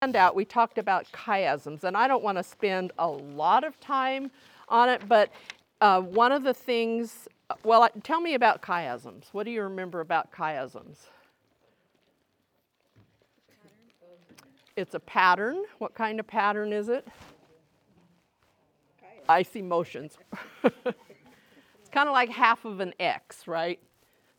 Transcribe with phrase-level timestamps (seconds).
[0.00, 4.30] handout, we talked about chiasms, and I don't want to spend a lot of time
[4.68, 5.30] on it, but
[5.80, 7.28] uh, one of the things,
[7.64, 9.24] well, tell me about chiasms.
[9.32, 10.96] What do you remember about chiasms?
[14.76, 15.64] It's a pattern.
[15.78, 17.06] What kind of pattern is it?
[19.28, 20.16] I see motions.
[20.64, 23.80] it's kind of like half of an X, right?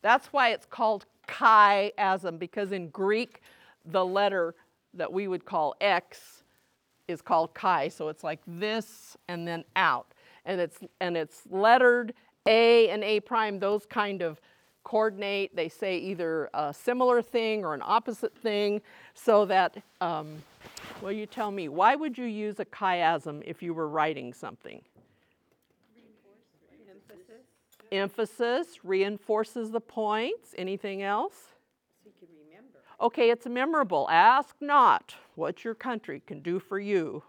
[0.02, 3.42] That's why it's called chiasm, because in Greek,
[3.86, 4.56] the letter
[4.94, 6.44] that we would call X
[7.08, 7.90] is called chi.
[7.90, 10.14] So it's like this and then out.
[10.46, 12.14] And it's and it's lettered
[12.48, 14.40] A and A prime, those kind of
[14.84, 15.56] coordinate.
[15.56, 18.82] They say either a similar thing or an opposite thing,
[19.14, 20.42] so that um,
[21.02, 24.82] well, you tell me, why would you use a chiasm if you were writing something?
[27.92, 30.54] Emphasis reinforces the points.
[30.58, 31.36] Anything else?
[33.02, 34.08] Okay, it's memorable.
[34.10, 37.24] Ask not what your country can do for you,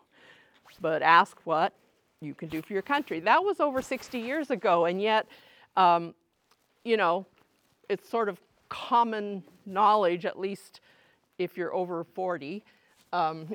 [0.81, 1.75] but ask what
[2.21, 3.21] you can do for your country.
[3.21, 5.27] That was over 60 years ago, and yet,
[5.77, 6.15] um,
[6.85, 7.25] you know,
[7.89, 10.81] it's sort of common knowledge, at least
[11.39, 12.65] if you're over 40.
[13.13, 13.49] Um,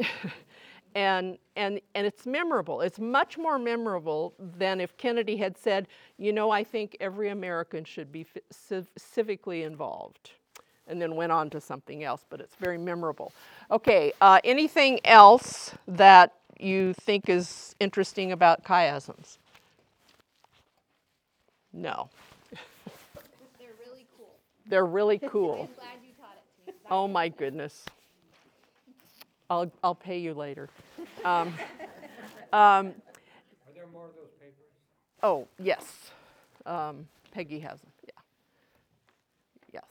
[0.95, 2.79] and, and, and it's memorable.
[2.79, 5.87] It's much more memorable than if Kennedy had said,
[6.17, 10.31] you know, I think every American should be civ- civically involved,
[10.87, 13.33] and then went on to something else, but it's very memorable.
[13.71, 19.37] Okay, uh, anything else that you think is interesting about chiasms?
[21.73, 22.09] No.
[23.59, 24.35] They're really cool.
[24.67, 25.69] They're really cool.
[25.69, 26.77] I'm glad you taught it to me.
[26.89, 27.83] Oh my goodness.
[29.49, 30.69] I'll, I'll pay you later.
[31.23, 31.49] Um,
[32.53, 32.93] um, Are
[33.75, 34.53] there more of those papers?
[35.21, 36.11] oh, yes.
[36.65, 38.11] Um, Peggy has them, yeah.
[39.73, 39.83] Yes.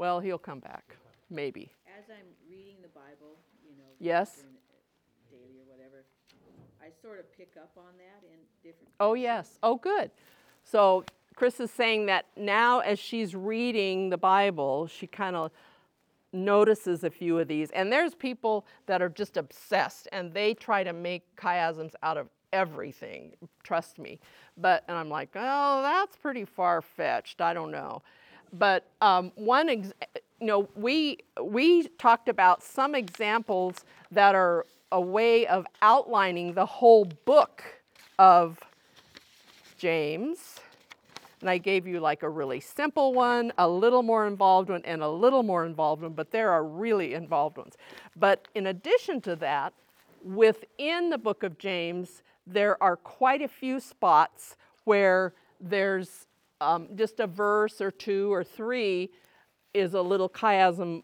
[0.00, 0.96] Well, he'll come back,
[1.28, 1.74] maybe.
[1.86, 3.84] As I'm reading the Bible, you know.
[3.98, 4.36] Yes.
[4.36, 6.06] during the- uh, Daily or whatever,
[6.82, 8.94] I sort of pick up on that in different.
[8.98, 9.58] Oh, yes.
[9.62, 10.10] Oh, good.
[10.62, 15.52] So Chris is saying that now as she's reading the Bible, she kind of
[16.32, 17.70] notices a few of these.
[17.72, 22.30] And there's people that are just obsessed and they try to make chiasms out of
[22.54, 24.18] everything, trust me.
[24.56, 27.42] But, and I'm like, oh, that's pretty far fetched.
[27.42, 28.00] I don't know.
[28.52, 29.92] But um, one, ex-
[30.40, 36.66] you know, we, we talked about some examples that are a way of outlining the
[36.66, 37.62] whole book
[38.18, 38.58] of
[39.78, 40.56] James.
[41.40, 45.02] And I gave you like a really simple one, a little more involved one, and
[45.02, 47.76] a little more involved one, but there are really involved ones.
[48.16, 49.72] But in addition to that,
[50.22, 56.26] within the book of James, there are quite a few spots where there's
[56.60, 59.10] um, just a verse or two or three
[59.74, 61.02] is a little chiasm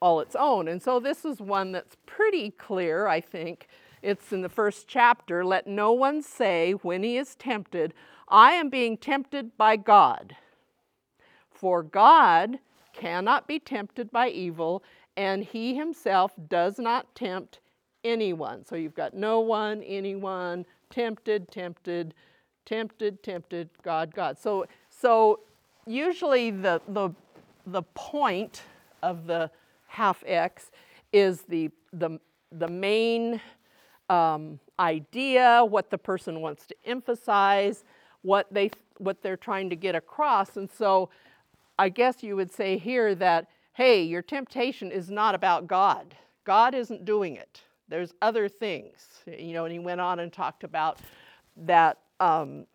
[0.00, 0.68] all its own.
[0.68, 3.68] And so this is one that's pretty clear, I think.
[4.02, 5.44] It's in the first chapter.
[5.44, 7.94] Let no one say when he is tempted,
[8.28, 10.34] I am being tempted by God.
[11.50, 12.58] For God
[12.92, 14.82] cannot be tempted by evil,
[15.16, 17.60] and he himself does not tempt
[18.02, 18.66] anyone.
[18.66, 22.14] So you've got no one, anyone, tempted, tempted,
[22.64, 24.38] tempted, tempted, God, God.
[24.38, 25.40] So so
[25.86, 27.10] usually the the
[27.66, 28.62] the point
[29.02, 29.50] of the
[29.86, 30.70] half x
[31.12, 32.18] is the the
[32.50, 33.40] the main
[34.10, 37.84] um, idea, what the person wants to emphasize,
[38.22, 41.10] what they what they're trying to get across, and so
[41.78, 46.14] I guess you would say here that hey, your temptation is not about God.
[46.44, 47.62] God isn't doing it.
[47.88, 49.64] There's other things, you know.
[49.64, 50.98] And he went on and talked about
[51.56, 52.66] that um,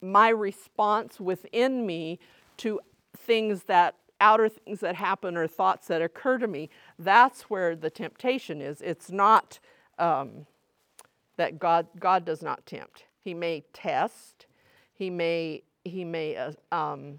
[0.00, 2.18] my response within me
[2.58, 2.80] to
[3.16, 7.90] things that outer things that happen or thoughts that occur to me that's where the
[7.90, 8.80] temptation is.
[8.80, 9.58] It's not
[9.98, 10.46] um,
[11.36, 13.04] that god god does not tempt.
[13.20, 14.46] He may test.
[14.94, 17.18] He may he may uh, um,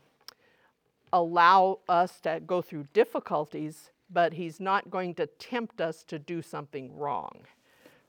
[1.12, 6.42] allow us to go through difficulties but he's not going to tempt us to do
[6.42, 7.40] something wrong.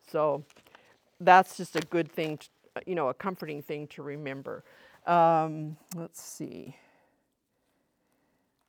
[0.06, 0.44] So
[1.18, 2.48] that's just a good thing, to,
[2.86, 4.64] you know, a comforting thing to remember.
[5.06, 6.76] Um, let's see.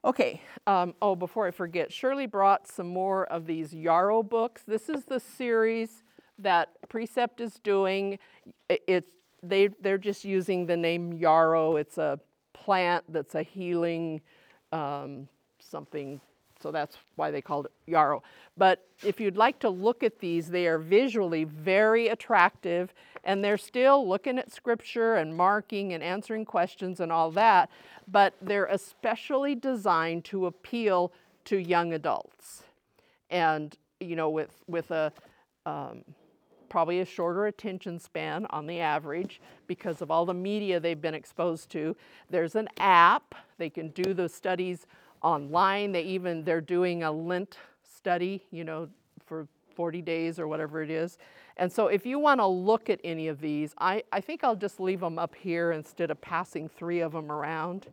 [0.04, 4.62] Okay, um, oh, before I forget, Shirley brought some more of these Yarrow books.
[4.68, 6.04] This is the series
[6.38, 8.20] that Precept is doing.
[8.70, 9.10] It's,
[9.42, 11.78] they, they're just using the name Yarrow.
[11.78, 12.20] It's a
[12.54, 14.22] plant that's a healing
[14.72, 15.28] um,
[15.60, 16.22] something
[16.66, 18.24] so that's why they called it yarrow.
[18.58, 22.92] But if you'd like to look at these, they are visually very attractive,
[23.24, 27.70] and they're still looking at scripture and marking and answering questions and all that,
[28.08, 31.14] but they're especially designed to appeal
[31.44, 32.64] to young adults.
[33.30, 35.14] And you know, with with a
[35.68, 36.04] um,
[36.68, 41.14] probably a shorter attention span on the average because of all the media they've been
[41.14, 41.96] exposed to.
[42.32, 44.88] There's an app they can do the studies
[45.26, 45.92] online.
[45.92, 48.88] They even they're doing a Lent study, you know,
[49.26, 51.18] for 40 days or whatever it is.
[51.58, 54.56] And so if you want to look at any of these, I, I think I'll
[54.56, 57.88] just leave them up here instead of passing three of them around.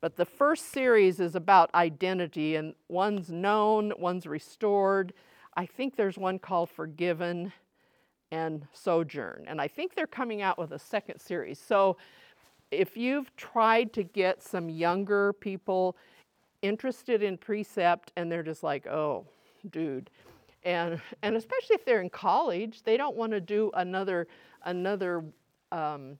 [0.00, 5.12] But the first series is about identity, and one's known, one's restored.
[5.56, 7.52] I think there's one called Forgiven
[8.30, 9.44] and Sojourn.
[9.46, 11.58] And I think they're coming out with a second series.
[11.58, 11.98] So
[12.70, 15.96] if you've tried to get some younger people
[16.62, 19.26] interested in precept and they're just like, oh,
[19.70, 20.10] dude.
[20.62, 24.26] And, and especially if they're in college, they don't want to do another,
[24.64, 25.24] another
[25.72, 26.18] um,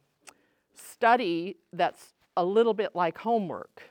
[0.74, 3.82] study that's a little bit like homework.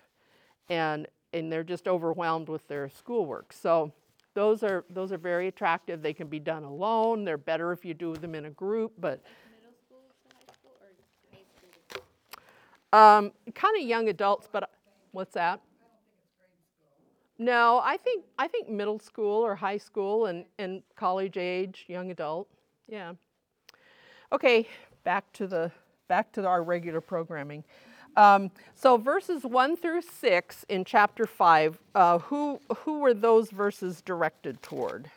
[0.70, 3.54] And, and they're just overwhelmed with their schoolwork.
[3.54, 3.92] So
[4.34, 6.02] those are, those are very attractive.
[6.02, 7.26] They can be done alone.
[7.26, 9.22] They're better if you do them in a group, but
[9.62, 10.88] Middle school to high school or
[11.32, 11.44] high
[11.90, 12.04] school
[12.92, 14.48] to um, kind of young adults.
[14.52, 14.72] But
[15.12, 15.62] what's that?
[17.42, 22.12] No, I think I think middle school or high school and, and college age, young
[22.12, 22.50] adult.
[22.90, 23.14] Yeah.
[24.34, 24.68] Okay,
[25.06, 25.72] back to the
[26.10, 27.64] back to our regular programming.
[28.18, 34.02] Um, so verses one through six in chapter five, uh, who who were those verses
[34.02, 35.10] directed toward?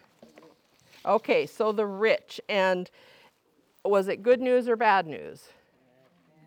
[1.04, 2.88] Okay, so the rich and
[3.84, 5.48] was it good news or bad news?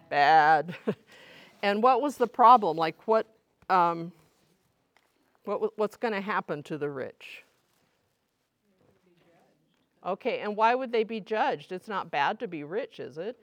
[0.10, 0.74] Bad.
[1.62, 2.78] and what was the problem?
[2.78, 3.28] Like what?
[3.70, 4.14] Um,
[5.46, 7.44] what, what's going to happen to the rich?
[10.06, 11.72] Okay, and why would they be judged?
[11.72, 13.38] It's not bad to be rich, is it?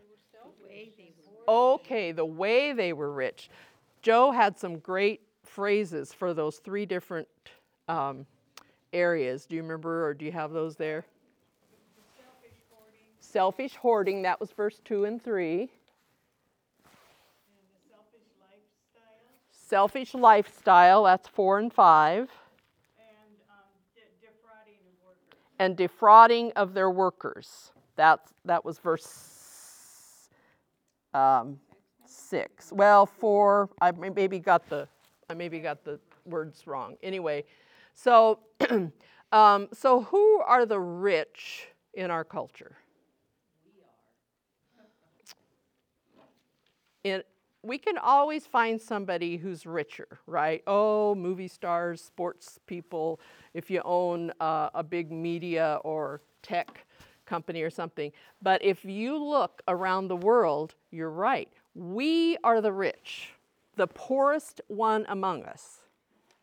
[1.49, 3.51] Okay, the way they were rich.
[4.01, 7.27] Joe had some great phrases for those three different
[7.89, 8.27] um,
[8.93, 9.45] areas.
[9.45, 11.05] Do you remember, or do you have those there?
[13.19, 15.69] Selfish hoarding, that was verse 2 and 3.
[19.73, 22.19] Selfish lifestyle, that's 4 and 5.
[22.19, 22.29] and
[23.49, 23.57] um,
[23.95, 24.75] de- defrauding
[25.09, 25.17] of
[25.59, 27.73] and defrauding of their workers.
[27.97, 30.29] That's, that was verse
[31.15, 31.59] um,
[32.05, 32.71] six.
[32.71, 34.87] Well, four, I maybe got the,
[35.31, 36.97] I maybe got the words wrong.
[37.03, 37.45] Anyway,
[37.95, 38.41] so,
[39.33, 42.77] um, so who are the rich in our culture?
[47.03, 47.23] We are in,
[47.63, 50.63] we can always find somebody who's richer, right?
[50.67, 53.21] Oh, movie stars, sports people,
[53.55, 56.85] if you own uh, a big media or tech
[57.25, 58.11] company or something.
[58.43, 61.49] But if you look around the world, you're right.
[61.75, 63.31] We are the rich,
[63.77, 65.79] the poorest one among us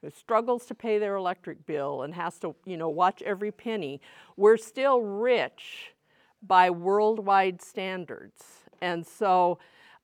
[0.02, 4.00] who struggles to pay their electric bill and has to, you know, watch every penny.
[4.38, 5.94] We're still rich
[6.42, 8.42] by worldwide standards.
[8.82, 9.60] And so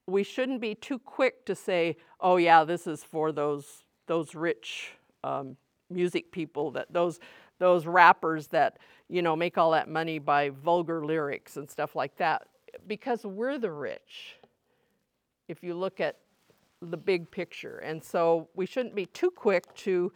[0.07, 4.93] we shouldn't be too quick to say, "Oh yeah, this is for those those rich
[5.23, 5.57] um,
[5.89, 7.19] music people that those
[7.59, 12.15] those rappers that you know make all that money by vulgar lyrics and stuff like
[12.17, 12.47] that,"
[12.87, 14.37] because we're the rich.
[15.47, 16.17] If you look at
[16.81, 20.11] the big picture, and so we shouldn't be too quick to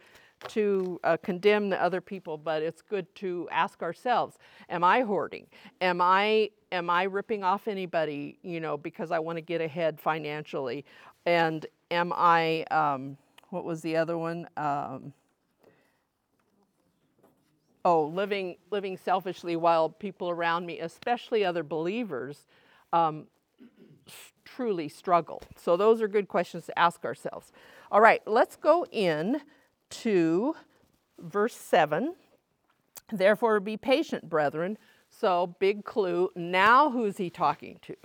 [0.48, 4.38] to uh, condemn the other people, but it's good to ask ourselves:
[4.68, 5.46] Am I hoarding?
[5.80, 8.38] Am I am I ripping off anybody?
[8.42, 10.84] You know, because I want to get ahead financially,
[11.26, 12.64] and am I?
[12.70, 13.16] Um,
[13.50, 14.48] what was the other one?
[14.56, 15.12] Um,
[17.84, 22.46] oh, living living selfishly while people around me, especially other believers,
[22.92, 23.26] um,
[24.44, 25.42] truly struggle.
[25.56, 27.52] So those are good questions to ask ourselves.
[27.90, 29.40] All right, let's go in
[29.90, 30.54] to
[31.18, 32.14] verse 7.
[33.12, 34.78] Therefore, be patient, brethren.
[35.10, 36.30] So, big clue.
[36.36, 37.96] Now, who's he talking to?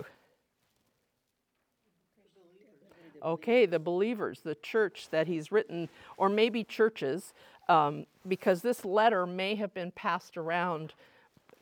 [3.22, 7.32] Okay, the believers, the church that he's written, or maybe churches,
[7.68, 10.94] um, because this letter may have been passed around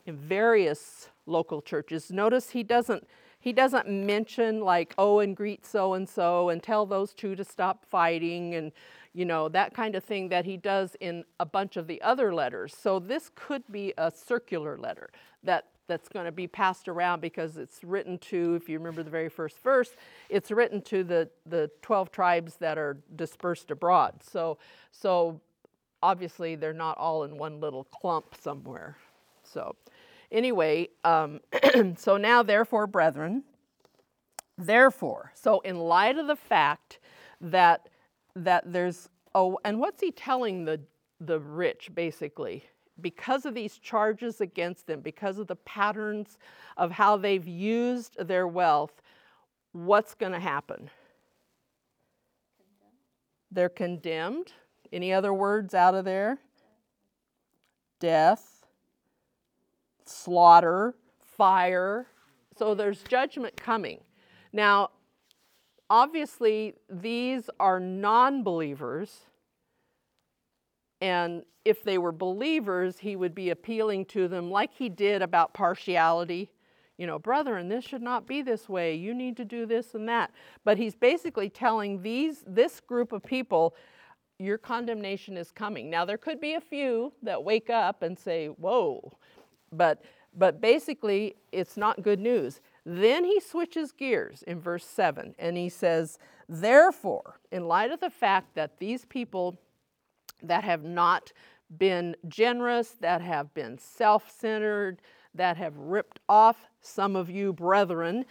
[0.07, 2.11] in various local churches.
[2.11, 3.07] Notice he doesn't
[3.41, 7.45] he doesn't mention like oh and greet so and so and tell those two to
[7.45, 8.73] stop fighting and
[9.15, 12.35] you know that kind of thing that he does in a bunch of the other
[12.35, 12.77] letters.
[12.79, 15.11] So this could be a circular letter
[15.43, 19.11] that that's going to be passed around because it's written to if you remember the
[19.11, 19.91] very first verse
[20.31, 24.15] it's written to the the 12 tribes that are dispersed abroad.
[24.23, 24.59] So
[24.91, 25.41] so
[26.05, 28.97] obviously they're not all in one little clump somewhere.
[29.43, 29.75] So,
[30.31, 31.41] anyway, um,
[31.97, 33.45] so now, therefore, brethren,
[34.59, 36.99] therefore, so in light of the fact
[37.41, 37.89] that
[38.37, 40.81] that there's oh, and what's he telling the
[41.21, 42.65] the rich basically?
[43.01, 46.39] because of these charges against them, because of the patterns
[46.77, 49.03] of how they've used their wealth,
[49.73, 50.91] what's going to happen?
[53.51, 54.53] They're condemned.
[54.93, 56.39] Any other words out of there?
[57.99, 58.67] Death,
[60.05, 62.07] slaughter, fire.
[62.57, 64.01] So there's judgment coming.
[64.53, 64.91] Now,
[65.95, 69.21] obviously, these are non believers.
[71.01, 75.55] And if they were believers, he would be appealing to them like he did about
[75.55, 76.51] partiality.
[76.99, 78.95] You know, brethren, this should not be this way.
[78.97, 80.33] You need to do this and that.
[80.65, 83.77] But he's basically telling these this group of people,
[84.41, 85.91] your condemnation is coming.
[85.91, 89.13] Now there could be a few that wake up and say, "Whoa."
[89.71, 90.03] But
[90.37, 92.61] but basically it's not good news.
[92.85, 98.11] Then he switches gears in verse 7 and he says, "Therefore, in light of the
[98.11, 99.59] fact that these people
[100.43, 101.33] that have not
[101.79, 105.01] been generous, that have been self centered,
[105.35, 108.25] that have ripped off some of you brethren.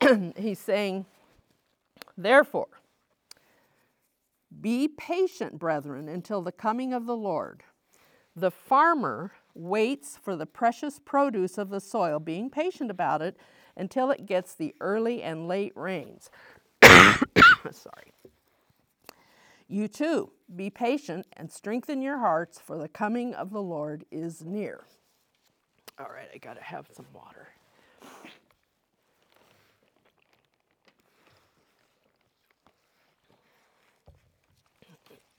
[0.36, 1.06] He's saying,
[2.16, 2.68] therefore,
[4.60, 7.64] be patient, brethren, until the coming of the Lord.
[8.36, 13.36] The farmer waits for the precious produce of the soil, being patient about it
[13.76, 16.30] until it gets the early and late rains.
[16.82, 18.12] Sorry.
[19.68, 24.44] You too, be patient and strengthen your hearts, for the coming of the Lord is
[24.44, 24.84] near.
[25.98, 27.48] All right, I gotta have some water.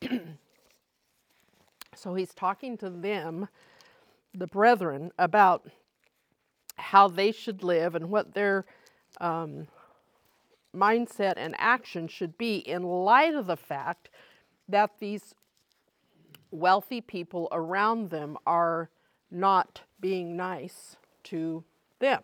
[1.96, 3.48] so he's talking to them,
[4.34, 5.68] the brethren, about
[6.86, 8.64] how they should live and what their
[9.20, 9.68] um,
[10.76, 14.10] mindset and action should be in light of the fact
[14.70, 15.34] that these
[16.52, 18.92] wealthy people around them are
[19.32, 21.64] not being nice to
[22.00, 22.22] them.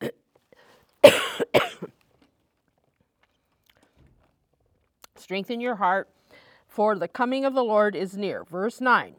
[5.14, 6.08] Strengthen your heart,
[6.66, 8.42] for the coming of the Lord is near.
[8.42, 9.14] Verse 9.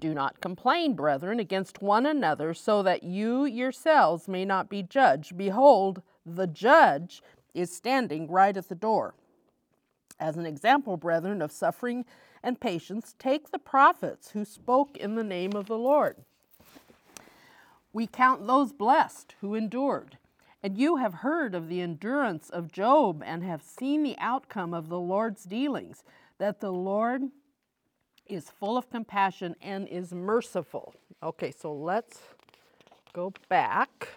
[0.00, 5.36] Do not complain, brethren, against one another, so that you yourselves may not be judged.
[5.36, 7.22] Behold, the judge
[7.54, 9.14] is standing right at the door.
[10.18, 12.04] As an example, brethren, of suffering
[12.42, 16.16] and patience, take the prophets who spoke in the name of the Lord.
[17.92, 20.18] We count those blessed who endured.
[20.62, 24.88] And you have heard of the endurance of Job and have seen the outcome of
[24.88, 26.04] the Lord's dealings,
[26.38, 27.24] that the Lord
[28.26, 30.94] is full of compassion and is merciful.
[31.22, 32.20] Okay, so let's
[33.12, 34.08] go back.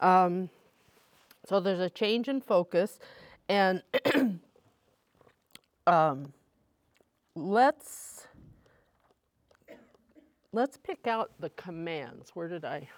[0.00, 0.50] Um,
[1.46, 2.98] so there's a change in focus,
[3.48, 3.82] and
[5.86, 6.32] um,
[7.34, 8.26] let's
[10.52, 12.30] let's pick out the commands.
[12.34, 12.88] Where did I?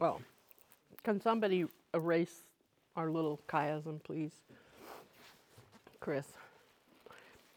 [0.00, 0.20] Oh,
[1.04, 2.42] can somebody erase
[2.96, 4.32] our little chiasm, please,
[6.00, 6.26] Chris?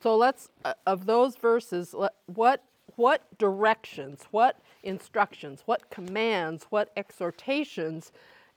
[0.02, 1.94] So let's uh, of those verses.
[1.94, 2.64] Let, what
[2.96, 4.24] what directions?
[4.32, 5.64] What instructions?
[5.66, 6.66] What commands?
[6.70, 8.12] What exhortations?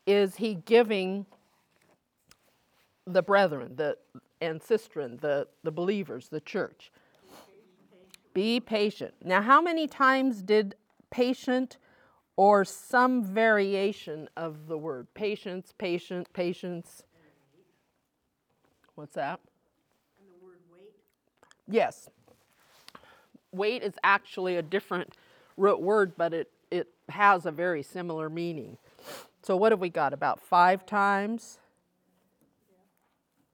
[0.07, 1.27] is he giving
[3.07, 3.97] the brethren, the
[4.41, 6.91] and sistren, the, the believers, the church?
[8.35, 9.15] Be patient.
[9.23, 10.75] Now, how many times did
[11.11, 11.77] patient
[12.37, 17.05] or some variation of the word patience, patient, patience?
[18.95, 19.39] What's that?
[20.19, 20.95] And the word wait,
[21.73, 22.11] Yes.
[23.51, 25.15] Wait is actually a different
[25.57, 28.77] root word, but it, it has a very similar meaning.
[29.43, 30.13] So what have we got?
[30.13, 31.59] About five times?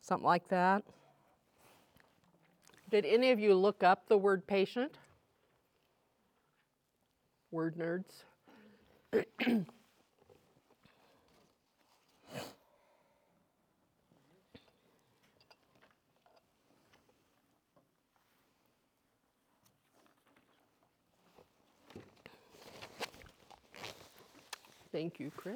[0.00, 0.82] Something like that.
[2.90, 4.92] Did any of you look up the word patient?
[7.50, 8.24] Word nerds?
[24.98, 25.54] Thank you, Chris.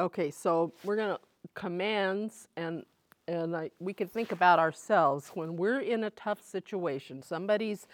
[0.00, 1.20] Okay, so we're gonna
[1.54, 2.84] commands and
[3.28, 7.22] and I, we can think about ourselves when we're in a tough situation.
[7.22, 7.86] Somebody's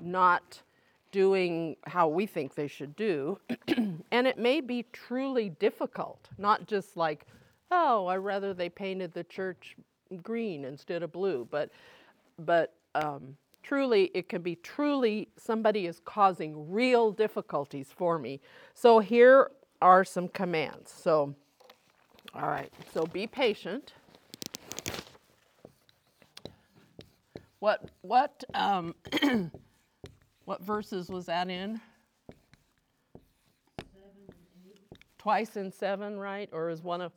[0.00, 0.62] not
[1.10, 3.40] doing how we think they should do,
[4.12, 6.28] and it may be truly difficult.
[6.38, 7.26] Not just like,
[7.72, 9.76] oh, I rather they painted the church
[10.22, 11.68] green instead of blue, but
[12.38, 18.40] but um, truly it can be truly somebody is causing real difficulties for me.
[18.74, 19.50] So here
[19.80, 20.90] are some commands.
[20.90, 21.34] So,
[22.34, 23.94] all right, so be patient.
[27.58, 28.94] What what um,
[30.46, 31.80] what verses was that in?
[35.18, 36.48] Twice in seven, right?
[36.52, 37.12] Or is one of?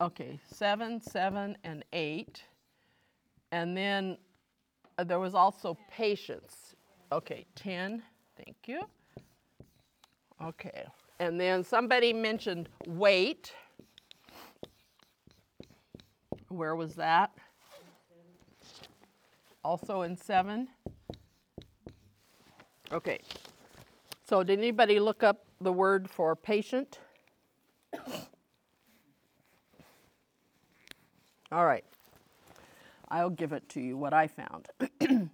[0.00, 2.42] Okay, seven, seven, and eight,
[3.52, 4.16] and then
[5.00, 6.76] Uh, there was also patience.
[7.10, 8.02] Okay, ten.
[8.36, 8.82] Thank you.
[10.44, 10.84] Okay,
[11.18, 13.54] and then somebody mentioned wait.
[16.48, 17.30] Where was that?
[19.64, 20.68] Also in seven?
[22.92, 23.20] Okay.
[24.28, 26.98] So did anybody look up the word for patient?
[31.50, 31.84] All right.
[33.10, 34.68] I'll give it to you what I found.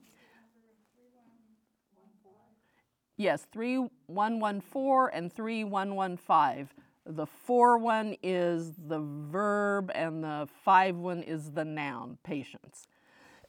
[3.16, 6.68] yes, 3114 and 3115.
[7.09, 12.88] The 4 one is the verb and the 5 one is the noun, patience.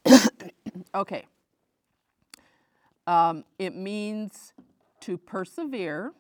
[0.95, 1.25] okay.
[3.07, 4.53] Um, it means
[5.01, 6.11] to persevere,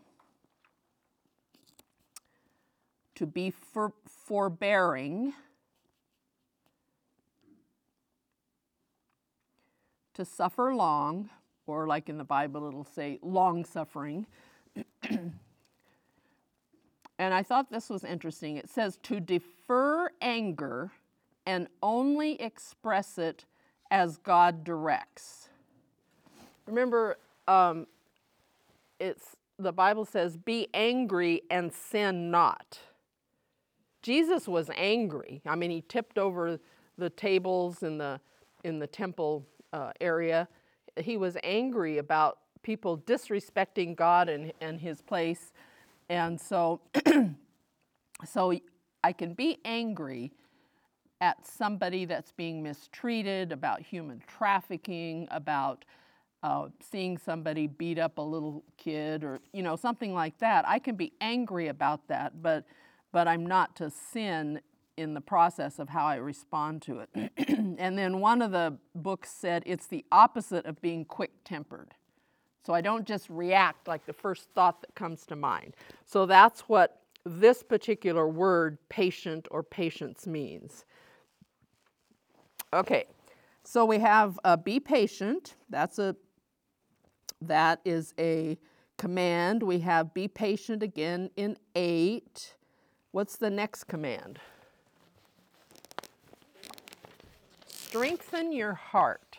[3.15, 5.33] to be for, forbearing,
[10.17, 11.29] to suffer long,
[11.67, 14.25] or like in the Bible, it'll say long suffering.
[15.09, 15.33] and
[17.19, 18.57] I thought this was interesting.
[18.57, 20.91] It says to defer anger
[21.45, 23.45] and only express it
[23.91, 25.49] as God directs.
[26.65, 27.85] Remember, um,
[28.99, 32.79] it's the Bible says, "Be angry and sin not."
[34.01, 35.41] Jesus was angry.
[35.45, 36.59] I mean, he tipped over
[36.97, 38.19] the tables in the
[38.63, 39.45] in the temple
[39.77, 40.47] uh, area.
[40.97, 45.53] He was angry about people disrespecting God and, and His place,
[46.09, 46.81] and so
[48.25, 48.53] so
[49.03, 50.31] I can be angry
[51.21, 55.85] at somebody that's being mistreated, about human trafficking, about
[56.43, 60.67] uh, seeing somebody beat up a little kid, or you know something like that.
[60.67, 62.65] I can be angry about that, but
[63.11, 64.59] but I'm not to sin
[64.97, 67.31] in the process of how I respond to it.
[67.77, 71.93] and then one of the books said it's the opposite of being quick-tempered.
[72.65, 75.75] So I don't just react like the first thought that comes to mind.
[76.05, 80.85] So that's what this particular word, patient or patience, means.
[82.73, 83.05] Okay,
[83.63, 85.55] so we have uh, be patient.
[85.69, 86.15] That's a
[87.41, 88.57] that is a
[88.97, 89.63] command.
[89.63, 92.55] We have be patient again in eight.
[93.11, 94.39] What's the next command?
[97.87, 99.37] Strengthen your heart.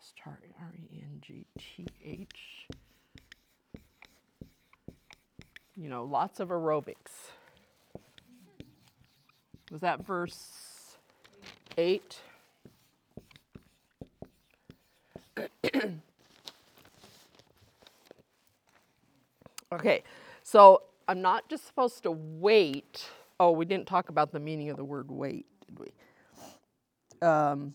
[0.00, 2.66] Start R E N G T H.
[5.76, 7.30] You know, lots of aerobics.
[9.70, 10.96] Was that verse
[11.78, 12.18] 8?
[19.72, 20.02] okay,
[20.42, 23.08] so I'm not just supposed to wait.
[23.42, 25.90] Oh, we didn't talk about the meaning of the word wait, did we?
[27.26, 27.74] Um,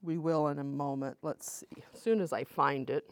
[0.00, 1.16] we will in a moment.
[1.22, 1.66] Let's see.
[1.92, 3.10] As soon as I find it,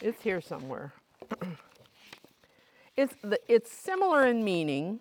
[0.00, 0.92] it's here somewhere.
[2.96, 4.98] it's, the, it's similar in meaning.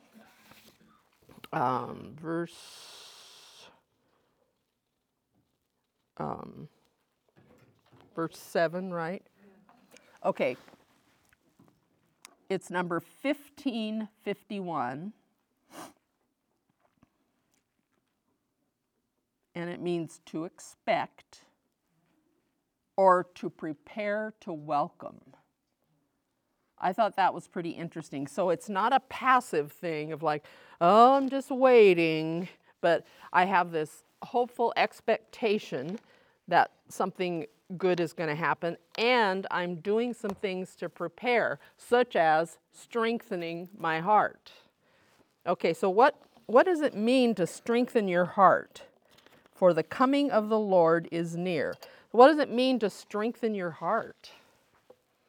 [1.52, 3.72] Um, verse.
[6.18, 6.68] Um,
[8.14, 9.24] verse 7, right?
[10.24, 10.58] Okay.
[12.50, 15.14] It's number 1551.
[19.60, 21.42] And it means to expect
[22.96, 25.20] or to prepare to welcome.
[26.78, 28.26] I thought that was pretty interesting.
[28.26, 30.46] So it's not a passive thing of like,
[30.80, 32.48] oh, I'm just waiting,
[32.80, 36.00] but I have this hopeful expectation
[36.48, 37.46] that something
[37.78, 43.68] good is going to happen, and I'm doing some things to prepare, such as strengthening
[43.78, 44.54] my heart.
[45.46, 48.84] Okay, so what, what does it mean to strengthen your heart?
[49.60, 51.76] For the coming of the Lord is near.
[52.12, 54.32] What does it mean to strengthen your heart?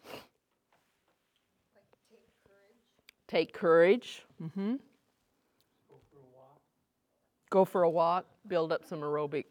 [0.06, 0.22] Take
[2.44, 3.26] courage.
[3.26, 4.22] Take courage.
[4.40, 4.76] Mm-hmm.
[7.50, 8.24] Go for a walk.
[8.46, 9.46] Build up some aerobic.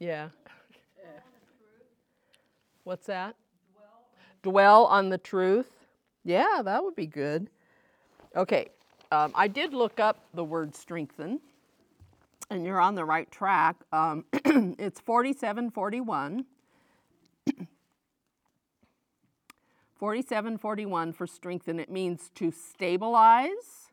[0.00, 0.30] Yeah.
[2.82, 3.36] What's that?
[4.42, 5.70] Dwell on the truth.
[6.24, 7.48] Yeah, that would be good.
[8.34, 8.70] Okay,
[9.12, 11.38] um, I did look up the word strengthen,
[12.50, 13.76] and you're on the right track.
[13.92, 16.44] Um, it's 4741.
[19.96, 21.80] 4741 for strengthen.
[21.80, 23.90] It means to stabilize,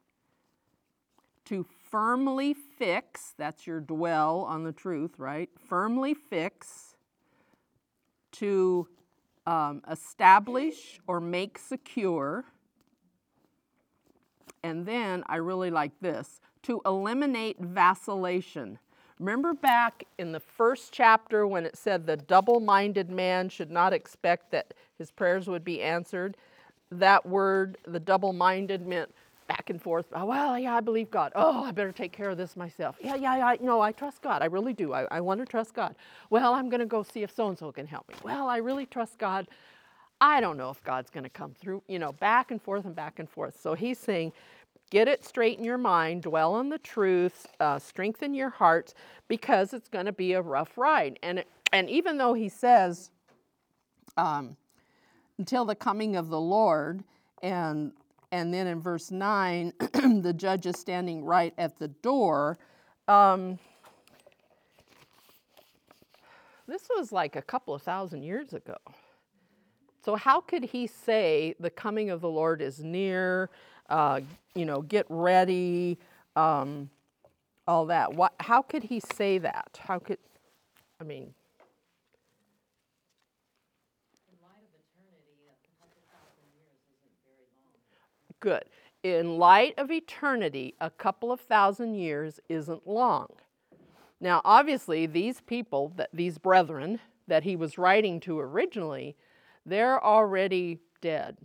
[1.46, 5.50] to firmly fix, that's your dwell on the truth, right?
[5.68, 6.96] Firmly fix,
[8.34, 8.88] to
[9.46, 12.46] um, establish or make secure.
[14.64, 18.80] And then I really like this to eliminate vacillation.
[19.20, 23.94] Remember back in the first chapter when it said the double minded man should not
[23.94, 26.38] expect that his prayers would be answered?
[26.92, 29.14] That word, the double minded, meant
[29.48, 30.06] back and forth.
[30.14, 31.34] Oh, well, yeah, I believe God.
[31.36, 32.96] Oh, I better take care of this myself.
[33.02, 33.56] Yeah, yeah, yeah.
[33.62, 34.42] No, I trust God.
[34.42, 34.94] I really do.
[34.94, 35.96] I, I want to trust God.
[36.30, 38.16] Well, I'm going to go see if so and so can help me.
[38.24, 39.48] Well, I really trust God.
[40.22, 41.84] I don't know if God's going to come through.
[41.88, 43.60] You know, back and forth and back and forth.
[43.62, 44.32] So he's saying,
[44.92, 48.94] get it straight in your mind, dwell on the truth, uh, strengthen your hearts,
[49.28, 51.18] because it's going to be a rough ride.
[51.24, 53.10] And and even though he says,
[54.18, 54.58] um,
[55.40, 57.04] until the coming of the Lord,
[57.42, 57.94] and
[58.32, 62.60] and then in verse nine, the judge is standing right at the door.
[63.08, 63.58] Um,
[66.68, 68.78] this was like a couple of thousand years ago.
[70.04, 73.50] So how could he say the coming of the Lord is near?
[73.92, 74.22] Uh,
[74.56, 75.98] you know, get ready,
[76.38, 76.90] um,
[77.68, 78.14] all that.
[78.14, 78.34] What?
[78.40, 79.80] How could he say that?
[79.86, 80.18] How could?
[81.00, 81.34] I mean,
[88.40, 88.64] Good.
[89.04, 93.28] In light of eternity, a couple of thousand years isn't long.
[94.20, 99.16] Now, obviously, these people, that these brethren that he was writing to originally,
[99.66, 101.38] they're already dead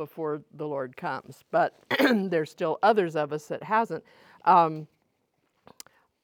[0.00, 1.44] before the Lord comes.
[1.50, 4.02] But there's still others of us that hasn't.
[4.46, 4.88] Um,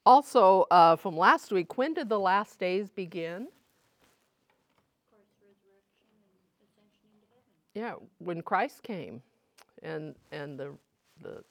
[0.07, 3.49] also, uh, from last week, when did the last days begin?
[7.75, 9.21] Yeah, when Christ came,
[9.83, 10.71] and and the
[11.21, 11.45] the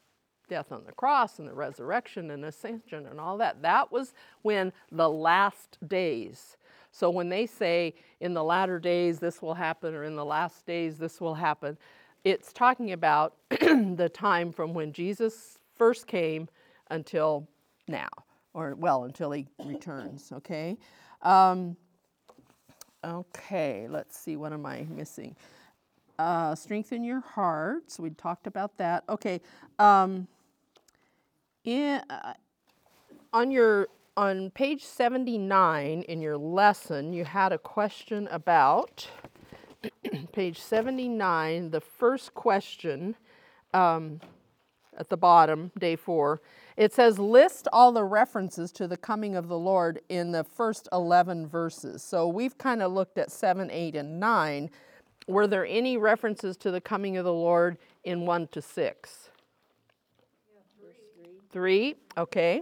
[0.49, 3.61] death on the cross and the resurrection and ascension and all that.
[3.61, 6.57] That was when the last days.
[6.91, 10.65] So when they say in the latter days this will happen or in the last
[10.65, 11.77] days this will happen,
[12.25, 16.49] it's talking about the time from when Jesus first came
[16.89, 17.47] until
[17.87, 18.09] now,
[18.53, 20.75] or well, until he returns, okay?
[21.21, 21.77] Um,
[23.03, 25.35] okay, let's see, what am I missing?
[26.17, 27.99] Uh, strengthen your hearts.
[27.99, 29.03] We talked about that.
[29.07, 29.41] Okay.
[29.77, 30.27] Um,
[31.63, 32.33] in, uh,
[33.33, 39.09] on your on page 79 in your lesson, you had a question about
[40.35, 41.71] page 79.
[41.71, 43.15] The first question
[43.73, 44.19] um,
[44.97, 46.41] at the bottom, day four,
[46.75, 50.89] it says list all the references to the coming of the Lord in the first
[50.91, 52.03] 11 verses.
[52.03, 54.69] So we've kind of looked at seven, eight, and nine
[55.27, 59.29] were there any references to the coming of the Lord in 1 to 6?
[61.49, 62.61] Three, okay.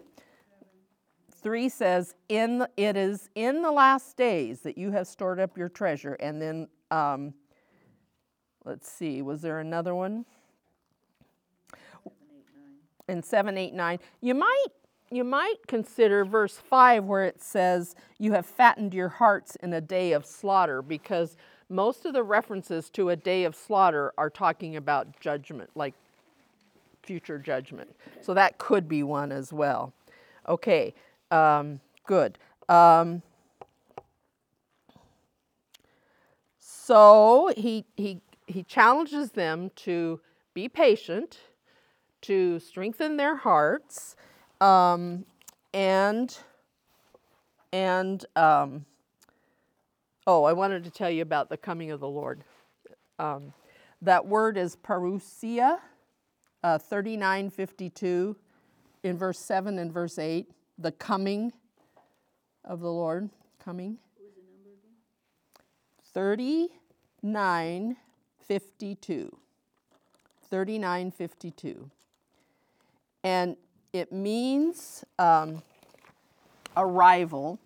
[1.31, 5.67] Three says, "In it is in the last days that you have stored up your
[5.67, 7.33] treasure." And then, um,
[8.65, 10.25] let's see, was there another one?
[13.07, 14.67] In seven, eight, nine, you might
[15.11, 19.81] you might consider verse five where it says, "You have fattened your hearts in a
[19.81, 21.37] day of slaughter," because
[21.69, 25.93] most of the references to a day of slaughter are talking about judgment, like
[27.03, 27.95] future judgment.
[28.21, 29.93] So that could be one as well.
[30.47, 30.93] Okay,
[31.31, 32.37] um, good.
[32.69, 33.21] Um,
[36.59, 40.19] so he, he, he challenges them to
[40.53, 41.39] be patient,
[42.21, 44.15] to strengthen their hearts,
[44.61, 45.25] um,
[45.73, 46.37] and
[47.71, 48.85] and um,
[50.25, 52.45] Oh, I wanted to tell you about the coming of the Lord.
[53.19, 53.51] Um,
[54.01, 55.79] that word is parousia,
[56.63, 58.33] uh, 3952
[59.03, 60.47] in verse 7 and verse 8.
[60.77, 61.51] The coming
[62.63, 63.29] of the Lord.
[63.63, 63.97] Coming.
[68.47, 69.37] 3952.
[70.49, 71.89] 3952.
[73.23, 73.57] And
[73.93, 75.61] it means um,
[76.75, 77.59] arrival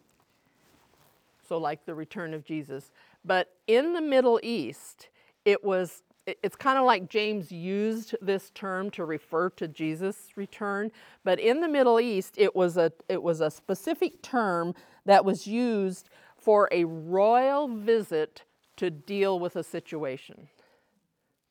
[1.47, 2.91] so like the return of Jesus.
[3.23, 5.09] But in the Middle East,
[5.45, 6.03] it was
[6.43, 10.91] it's kind of like James used this term to refer to Jesus' return,
[11.23, 14.73] but in the Middle East, it was a it was a specific term
[15.05, 18.43] that was used for a royal visit
[18.75, 20.49] to deal with a situation.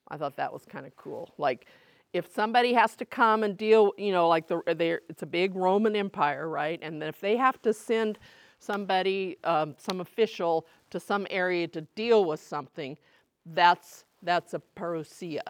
[0.09, 1.33] I thought that was kind of cool.
[1.39, 1.67] Like
[2.13, 4.63] if somebody has to come and deal, you know, like the
[5.09, 6.79] it's a big Roman Empire, right?
[6.83, 8.19] And if they have to send
[8.59, 12.97] somebody, um, some official to some area to deal with something,
[13.45, 15.43] that's, that's a parousia.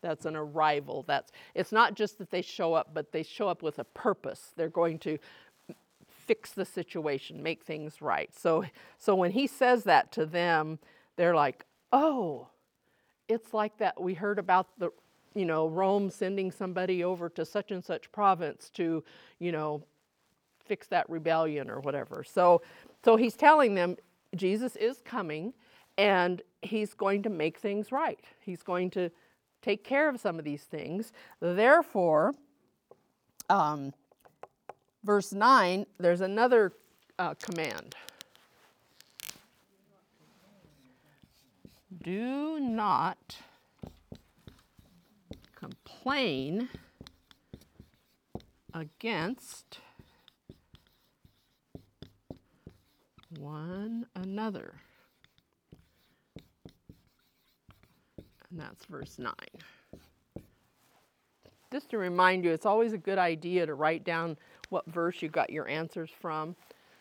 [0.00, 1.04] That's an arrival.
[1.06, 4.52] That's it's not just that they show up, but they show up with a purpose.
[4.56, 5.18] They're going to
[6.08, 8.30] fix the situation, make things right.
[8.32, 8.64] So
[8.96, 10.78] so when he says that to them,
[11.16, 12.46] they're like, "Oh,
[13.28, 14.90] it's like that we heard about the
[15.34, 19.04] you know Rome sending somebody over to such and such province to,
[19.38, 19.82] you know,
[20.64, 22.62] fix that rebellion or whatever." So
[23.04, 23.96] so he's telling them
[24.34, 25.54] Jesus is coming
[25.96, 28.20] and he's going to make things right.
[28.40, 29.10] He's going to
[29.62, 31.12] take care of some of these things.
[31.40, 32.34] Therefore,
[33.50, 33.92] um,
[35.04, 36.72] verse 9, there's another
[37.18, 37.96] uh, command.
[41.90, 43.36] Do not
[45.54, 46.68] complain
[48.74, 49.80] against
[53.38, 54.74] one another.
[58.50, 59.32] And that's verse 9.
[61.70, 64.36] Just to remind you, it's always a good idea to write down
[64.70, 66.56] what verse you got your answers from.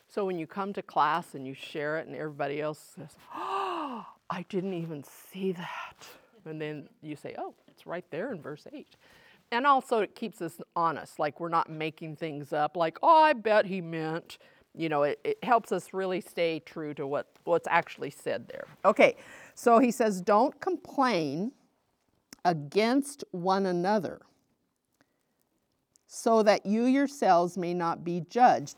[0.07, 4.05] So when you come to class and you share it, and everybody else says, Oh,
[4.29, 6.07] I didn't even see that.
[6.45, 8.87] And then you say, Oh, it's right there in verse 8.
[9.51, 13.33] And also, it keeps us honest, like we're not making things up, like, Oh, I
[13.33, 14.37] bet he meant.
[14.73, 18.65] You know, it, it helps us really stay true to what, what's actually said there.
[18.85, 19.15] Okay,
[19.55, 21.51] so he says, Don't complain
[22.45, 24.21] against one another
[26.07, 28.77] so that you yourselves may not be judged.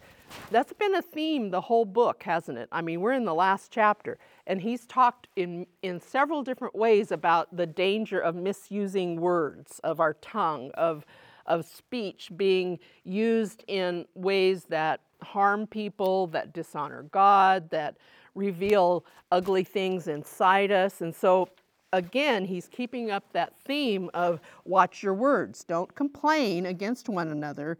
[0.52, 2.70] That's been a theme the whole book, hasn't it?
[2.72, 7.12] I mean, we're in the last chapter, and he's talked in, in several different ways
[7.12, 11.06] about the danger of misusing words, of our tongue, of,
[11.46, 17.98] of speech being used in ways that harm people, that dishonor God, that
[18.36, 21.02] reveal ugly things inside us.
[21.02, 21.50] And so
[21.94, 25.64] again, he's keeping up that theme of watch your words.
[25.64, 27.78] Don't complain against one another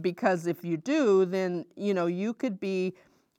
[0.00, 2.94] because if you do, then, you know, you could be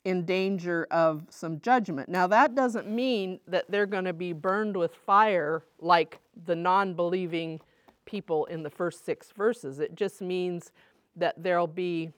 [0.05, 2.09] in danger of some judgment.
[2.09, 6.93] Now, that doesn't mean that they're going to be burned with fire like the non
[6.93, 7.61] believing
[8.05, 9.79] people in the first six verses.
[9.79, 10.71] It just means
[11.15, 12.11] that there'll be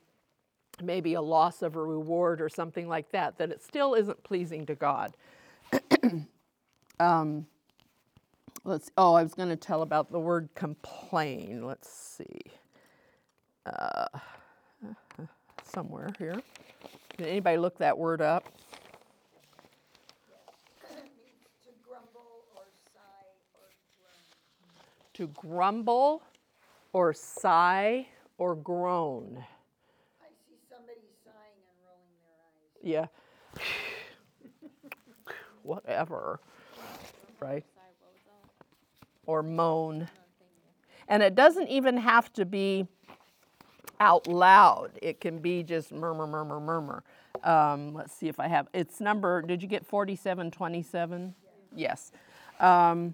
[0.81, 4.65] maybe a loss of a reward or something like that, that it still isn't pleasing
[4.65, 5.15] to God.
[6.99, 7.45] um,
[8.65, 11.65] let's oh i was going to tell about the word complain.
[11.65, 12.41] Let's see.
[13.65, 14.08] Uh,
[15.63, 16.41] somewhere here.
[17.17, 18.45] Did anybody look that word up?
[21.63, 24.78] To grumble or sigh or groan.
[25.13, 26.21] to grumble
[26.93, 29.43] or sigh or groan?
[30.21, 32.15] I see somebody sighing and rolling
[32.84, 33.10] their eyes.
[33.56, 35.32] yeah.
[35.63, 36.39] Whatever.
[37.39, 37.65] Right
[39.27, 40.07] or moan.
[41.07, 42.88] And it doesn't even have to be
[43.99, 44.91] out loud.
[45.01, 47.03] It can be just murmur, murmur, murmur.
[47.43, 48.67] Um, let's see if I have.
[48.73, 49.41] It's number.
[49.41, 51.35] Did you get forty-seven twenty-seven?
[51.75, 52.11] Yes.
[52.59, 53.13] Um,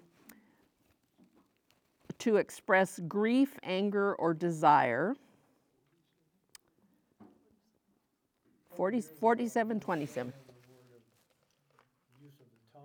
[2.19, 5.15] to express grief, anger, or desire.
[8.78, 10.34] 40, 47, 27.
[12.21, 12.84] Use of the tongue,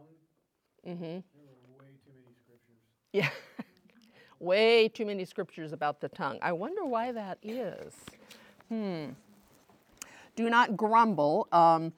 [0.87, 1.03] Mm-hmm.
[1.03, 2.81] there were way too many scriptures.
[3.17, 3.31] Yeah.
[4.41, 6.39] Way too many scriptures about the tongue.
[6.43, 7.95] I wonder why that is.
[8.69, 9.07] Hmm.
[10.35, 11.49] Do not grumble.
[11.51, 11.95] Um,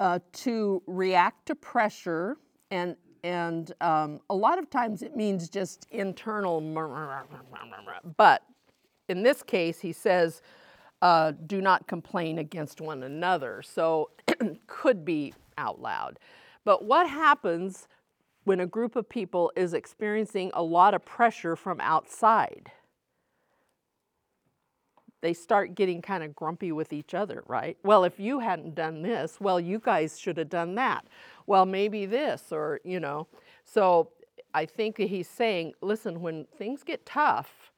[0.00, 2.36] uh, to react to pressure,
[2.72, 6.60] and and um, a lot of times it means just internal.
[8.16, 8.42] But
[9.08, 10.42] in this case, he says,
[11.00, 14.10] uh, "Do not complain against one another." So
[14.66, 16.18] could be out loud.
[16.64, 17.86] But what happens
[18.44, 22.70] when a group of people is experiencing a lot of pressure from outside.
[25.22, 27.78] They start getting kind of grumpy with each other, right?
[27.82, 31.06] Well, if you hadn't done this, well, you guys should have done that.
[31.46, 33.26] Well, maybe this, or, you know.
[33.64, 34.10] So
[34.52, 37.72] I think he's saying, listen, when things get tough,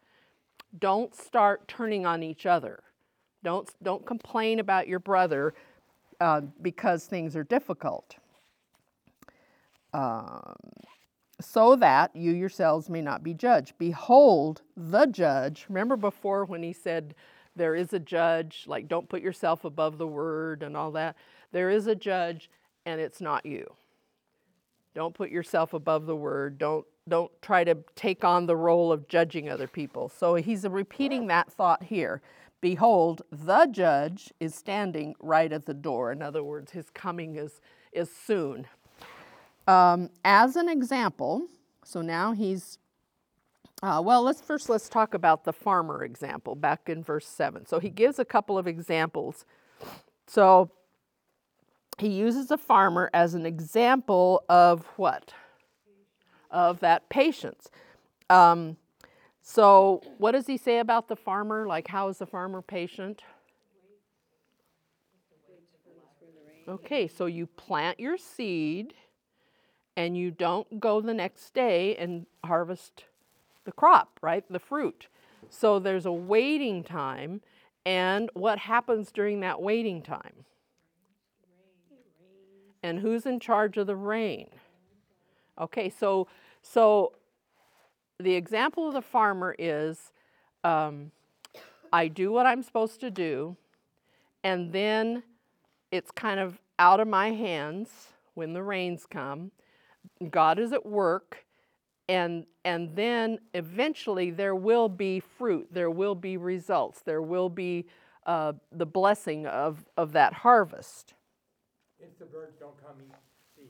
[0.80, 2.82] don't start turning on each other.
[3.44, 5.54] Don't, don't complain about your brother
[6.20, 8.16] uh, because things are difficult
[9.96, 10.54] um,
[11.40, 13.74] so that you yourselves may not be judged.
[13.78, 15.64] Behold, the judge.
[15.68, 17.14] Remember before when he said,
[17.56, 21.16] There is a judge, like don't put yourself above the word and all that.
[21.52, 22.50] There is a judge,
[22.84, 23.74] and it's not you.
[24.94, 26.58] Don't put yourself above the word.
[26.58, 30.08] Don't don't try to take on the role of judging other people.
[30.10, 32.20] So he's repeating that thought here.
[32.60, 36.10] Behold, the judge is standing right at the door.
[36.10, 37.60] In other words, his coming is
[37.92, 38.66] is soon.
[39.66, 41.48] Um, as an example,
[41.84, 42.78] so now he's
[43.82, 47.66] Uh, well, let's first let's talk about the farmer example back in verse seven.
[47.66, 49.44] So he gives a couple of examples.
[50.26, 50.70] So
[51.98, 55.34] he uses a farmer as an example of what?
[56.50, 57.70] Of that patience.
[58.30, 58.76] Um,
[59.42, 61.66] so what does he say about the farmer?
[61.66, 63.22] Like, how is the farmer patient?
[66.66, 68.94] Okay, so you plant your seed
[69.96, 73.04] and you don't go the next day and harvest
[73.64, 74.44] the crop, right?
[74.50, 75.08] The fruit.
[75.48, 77.40] So there's a waiting time.
[77.84, 80.44] And what happens during that waiting time?
[82.82, 84.48] And who's in charge of the rain?
[85.58, 86.28] Okay, so
[86.62, 87.12] so
[88.18, 90.12] the example of the farmer is
[90.64, 91.10] um,
[91.92, 93.56] I do what I'm supposed to do,
[94.44, 95.22] and then
[95.90, 99.52] it's kind of out of my hands when the rains come.
[100.30, 101.44] God is at work,
[102.08, 107.86] and and then eventually there will be fruit, there will be results, there will be
[108.26, 111.14] uh, the blessing of of that harvest.
[111.98, 113.12] If the birds don't come eat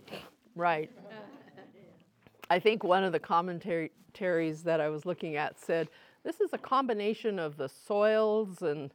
[0.09, 0.19] seed.
[0.55, 0.91] Right.
[2.51, 5.89] I think one of the commentaries that I was looking at said
[6.25, 8.93] this is a combination of the soils and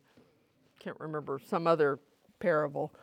[0.80, 2.00] can't remember some other
[2.40, 2.94] parable.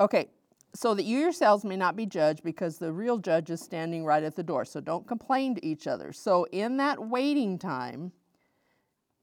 [0.00, 0.28] Okay,
[0.74, 4.22] so that you yourselves may not be judged because the real judge is standing right
[4.22, 4.64] at the door.
[4.64, 6.12] So don't complain to each other.
[6.12, 8.12] So in that waiting time,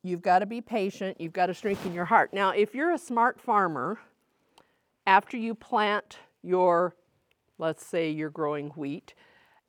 [0.01, 2.33] you've got to be patient, you've got to strengthen your heart.
[2.33, 3.99] Now, if you're a smart farmer,
[5.05, 6.95] after you plant your
[7.57, 9.13] let's say you're growing wheat,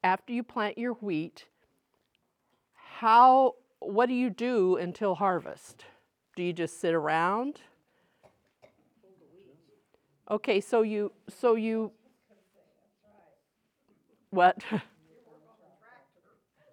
[0.03, 1.45] after you plant your wheat,
[2.75, 5.85] how what do you do until harvest?
[6.35, 7.61] Do you just sit around?
[10.33, 11.93] Okay, so you so you
[14.31, 14.57] what?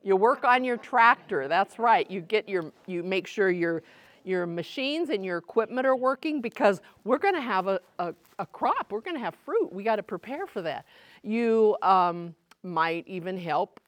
[0.03, 1.49] you work on your tractor.
[1.49, 2.09] That's right.
[2.09, 3.83] You get your you make sure your
[4.23, 8.45] your machines and your equipment are working because we're going to have a, a, a,
[8.45, 8.91] crop.
[8.91, 9.73] We're going to have fruit.
[9.73, 10.85] We got to prepare for that.
[11.23, 13.79] You um, might even help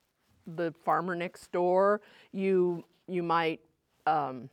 [0.47, 2.01] the farmer next door.
[2.34, 3.62] You you might
[4.05, 4.49] um,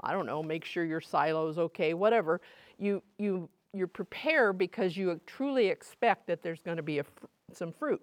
[0.00, 1.94] I don't know make sure your silo's okay.
[1.94, 2.40] Whatever
[2.80, 7.04] you you you prepare because you truly expect that there's going to be a,
[7.52, 8.00] some fruit.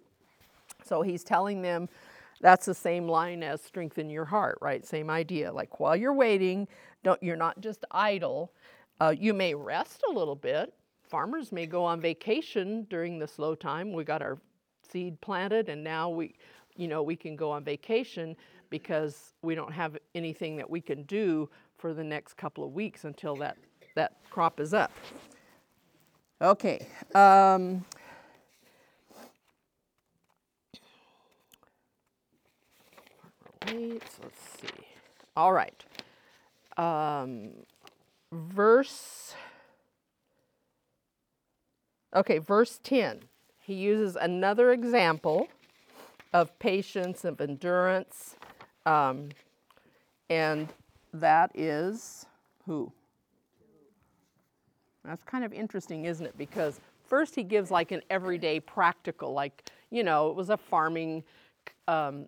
[0.86, 1.90] So he's telling them
[2.40, 4.86] that's the same line as strengthen your heart, right?
[4.86, 5.52] Same idea.
[5.52, 6.68] Like while you're waiting,
[7.04, 8.52] don't you're not just idle.
[9.00, 10.74] Uh, you may rest a little bit.
[11.04, 13.94] Farmers may go on vacation during the slow time.
[13.94, 14.38] We got our
[14.92, 16.36] seed planted, and now we,
[16.76, 18.36] you know, we can go on vacation
[18.70, 23.06] because we don't have anything that we can do for the next couple of weeks
[23.06, 23.58] until that
[23.96, 24.92] that crop is up.
[26.42, 26.86] Okay.
[27.16, 27.84] Um,
[33.66, 34.68] let's see.
[35.36, 35.84] All right.
[36.78, 37.50] Um,
[38.32, 39.34] verse,
[42.16, 43.22] okay, verse 10.
[43.60, 45.48] He uses another example
[46.34, 48.36] of patience, of endurance,
[48.86, 49.30] um,
[50.30, 50.72] and
[51.14, 52.28] that is
[52.68, 52.92] who?
[55.08, 56.38] That's kind of interesting, isn't it?
[56.38, 61.24] Because first he gives like an everyday practical, like, you know, it was a farming
[61.88, 62.28] um,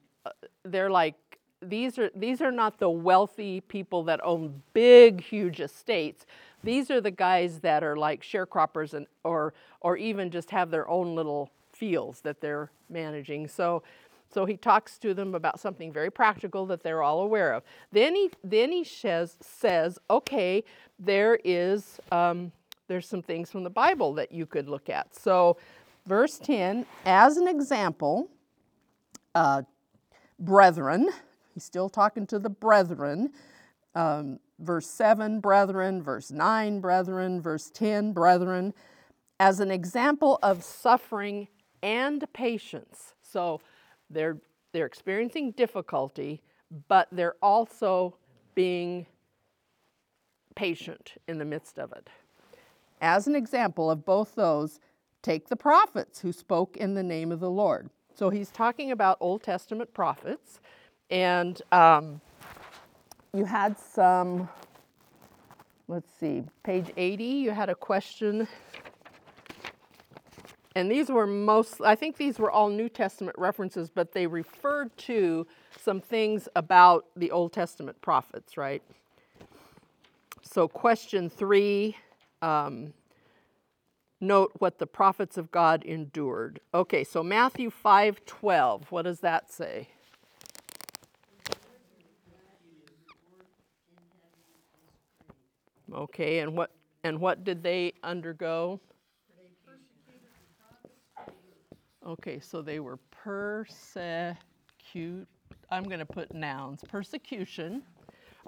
[0.63, 1.15] they're like
[1.62, 6.26] these are these are not the wealthy people that own big huge estates.
[6.63, 10.88] These are the guys that are like sharecroppers and or or even just have their
[10.89, 13.48] own little fields that they're managing.
[13.48, 13.84] So
[14.32, 17.63] so he talks to them about something very practical that they're all aware of.
[17.92, 20.63] Then he then he says says okay
[20.98, 22.52] there is um,
[22.89, 25.56] there's some things from the bible that you could look at so
[26.06, 28.30] verse 10 as an example
[29.36, 29.62] uh,
[30.39, 31.10] brethren.
[31.54, 33.32] He's still talking to the brethren.
[33.95, 36.02] Um, verse 7, brethren.
[36.02, 37.41] Verse 9, brethren.
[37.41, 38.73] Verse 10, brethren.
[39.39, 41.47] As an example of suffering
[41.82, 43.13] and patience.
[43.21, 43.62] So
[44.10, 44.38] they're,
[44.73, 46.41] they're experiencing difficulty,
[46.88, 48.15] but they're also
[48.56, 49.06] being
[50.55, 52.09] patient in the midst of it.
[53.02, 54.80] As an example of both those,
[55.22, 57.89] take the prophets who spoke in the name of the Lord.
[58.14, 60.60] So he's talking about Old Testament prophets,
[61.10, 62.20] and um,
[63.34, 64.50] you had some,
[65.88, 68.47] let's see, page 80, you had a question.
[70.76, 74.95] And these were most, I think these were all New Testament references, but they referred
[74.97, 75.47] to
[75.82, 78.84] some things about the Old Testament prophets, right?
[80.41, 81.95] So, question three
[82.42, 82.94] um,
[84.22, 86.60] note what the prophets of God endured.
[86.74, 89.88] Okay, so Matthew 5 12, what does that say?
[95.94, 96.72] Okay, and what
[97.04, 98.80] and what did they undergo?
[102.06, 104.36] Okay, so they were persecute.
[105.70, 106.84] I'm going to put nouns.
[106.88, 107.84] Persecution.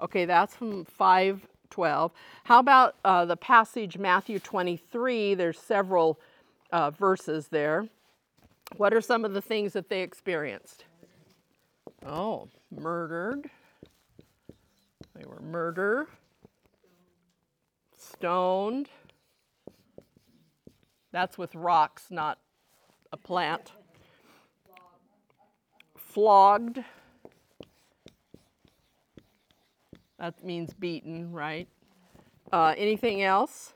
[0.00, 2.12] Okay, that's from 5 512.
[2.44, 5.34] How about uh, the passage Matthew 23?
[5.34, 6.18] There's several
[6.70, 7.88] uh, verses there.
[8.76, 10.84] What are some of the things that they experienced?
[12.06, 13.50] Oh, murdered.
[15.14, 16.08] They were murder,
[17.98, 18.88] stoned.
[21.12, 22.38] That's with rocks, not
[23.12, 23.72] a plant.
[25.96, 26.82] Flogged.
[30.22, 31.66] That means beaten, right?
[32.52, 33.74] Uh, anything else?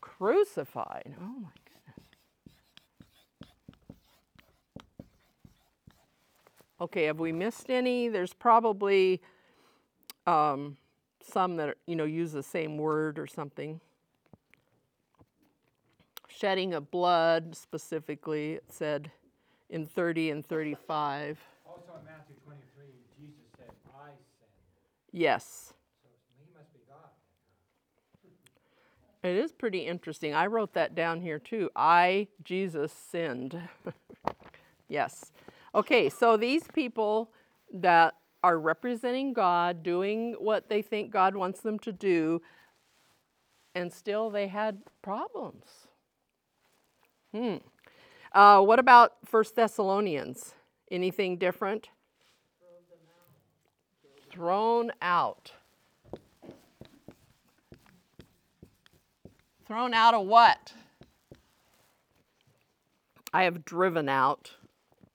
[0.00, 1.14] Crucified.
[1.20, 2.06] Oh my goodness.
[6.80, 8.08] Okay, have we missed any?
[8.08, 9.20] There's probably
[10.26, 10.76] um,
[11.22, 13.80] some that you know use the same word or something.
[16.26, 19.12] Shedding of blood specifically it said
[19.68, 21.38] in 30 and 35.
[21.64, 22.69] Also in Matthew 25.
[25.12, 25.74] Yes.
[29.22, 30.34] It is pretty interesting.
[30.34, 31.68] I wrote that down here too.
[31.76, 33.60] I, Jesus, sinned.
[34.88, 35.32] yes.
[35.74, 37.30] Okay, so these people
[37.72, 42.40] that are representing God, doing what they think God wants them to do,
[43.74, 45.88] and still they had problems.
[47.34, 47.56] Hmm.
[48.32, 50.54] Uh, what about First Thessalonians?
[50.90, 51.90] Anything different?
[54.30, 55.52] Thrown out.
[59.66, 60.72] Thrown out of what?
[63.32, 64.52] I have driven out.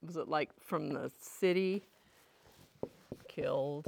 [0.05, 1.84] Was it like from the city?
[3.28, 3.88] Killed.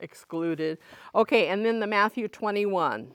[0.00, 0.78] Excluded.
[1.14, 3.12] Okay, and then the Matthew 21.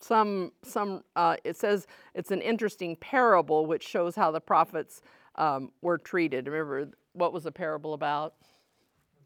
[0.00, 5.02] Some, some, uh, it says it's an interesting parable which shows how the prophets
[5.34, 6.46] um, were treated.
[6.46, 8.34] Remember, what was the parable about?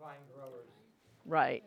[0.00, 0.66] Vine growers,
[1.26, 1.62] Right.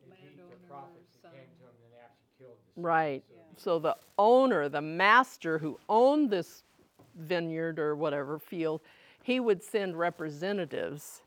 [0.00, 2.82] the prophets that came to them and they actually killed the.
[2.82, 3.24] Right.
[3.56, 6.62] So the owner, the master who owned this
[7.16, 8.80] vineyard or whatever field,
[9.22, 11.22] he would send representatives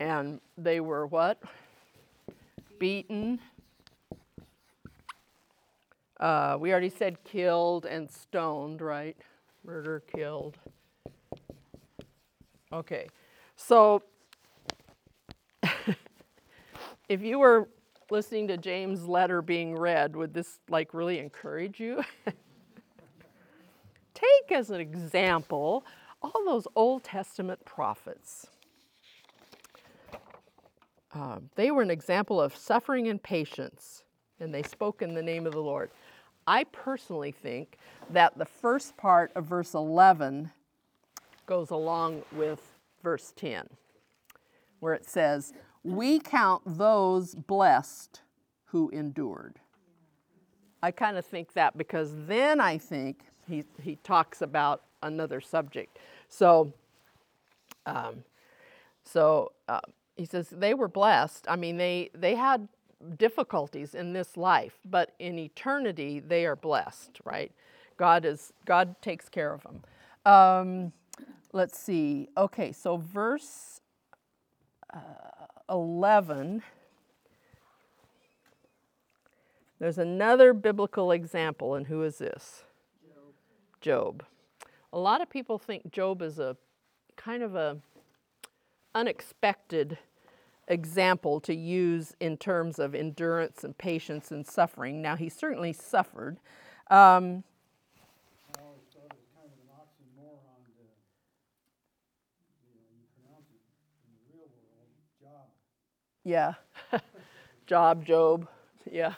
[0.00, 1.40] and they were what?
[2.78, 3.38] Beaten.
[6.18, 9.16] Uh, we already said killed and stoned, right?
[9.64, 10.56] Murder, killed.
[12.72, 13.08] Okay.
[13.56, 14.02] So
[17.08, 17.68] if you were
[18.10, 22.02] listening to James' letter being read, would this like really encourage you?
[24.14, 25.84] Take as an example
[26.22, 28.46] all those Old Testament prophets.
[31.12, 34.02] Uh, they were an example of suffering and patience,
[34.40, 35.90] and they spoke in the name of the Lord.
[36.46, 37.78] I personally think
[38.10, 40.50] that the first part of verse 11
[41.46, 42.75] goes along with
[43.06, 43.68] verse 10
[44.80, 45.52] where it says,
[45.84, 48.20] We count those blessed
[48.64, 49.60] who endured.
[50.82, 56.00] I kind of think that because then I think he, he talks about another subject.
[56.28, 56.72] So,
[57.86, 58.24] um,
[59.04, 59.82] so uh,
[60.16, 61.46] he says they were blessed.
[61.48, 62.66] I mean, they, they had
[63.16, 67.52] difficulties in this life, but in eternity they are blessed, right?
[67.96, 69.84] God is God takes care of them.
[70.26, 70.92] Um,
[71.52, 72.28] let's see.
[72.36, 73.80] Okay, so verse
[75.68, 76.62] 11,
[79.78, 82.64] there's another biblical example, and who is this?
[83.02, 83.34] Job.
[83.80, 84.24] Job.
[84.92, 86.56] A lot of people think Job is a
[87.16, 87.78] kind of a
[88.94, 89.98] unexpected
[90.68, 95.02] example to use in terms of endurance and patience and suffering.
[95.02, 96.38] Now, he certainly suffered.
[96.90, 97.44] Um,
[98.56, 100.82] I always thought it was kind of an oxymoron to,
[102.64, 103.60] you know, you pronounce it
[104.06, 104.90] in the real world,
[105.20, 105.46] job.
[106.26, 106.54] Yeah.
[107.66, 108.48] Job, Job.
[108.90, 109.14] Yeah.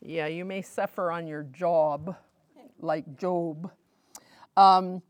[0.00, 2.14] Yeah, you may suffer on your job,
[2.78, 3.72] like Job.
[4.56, 5.02] Um,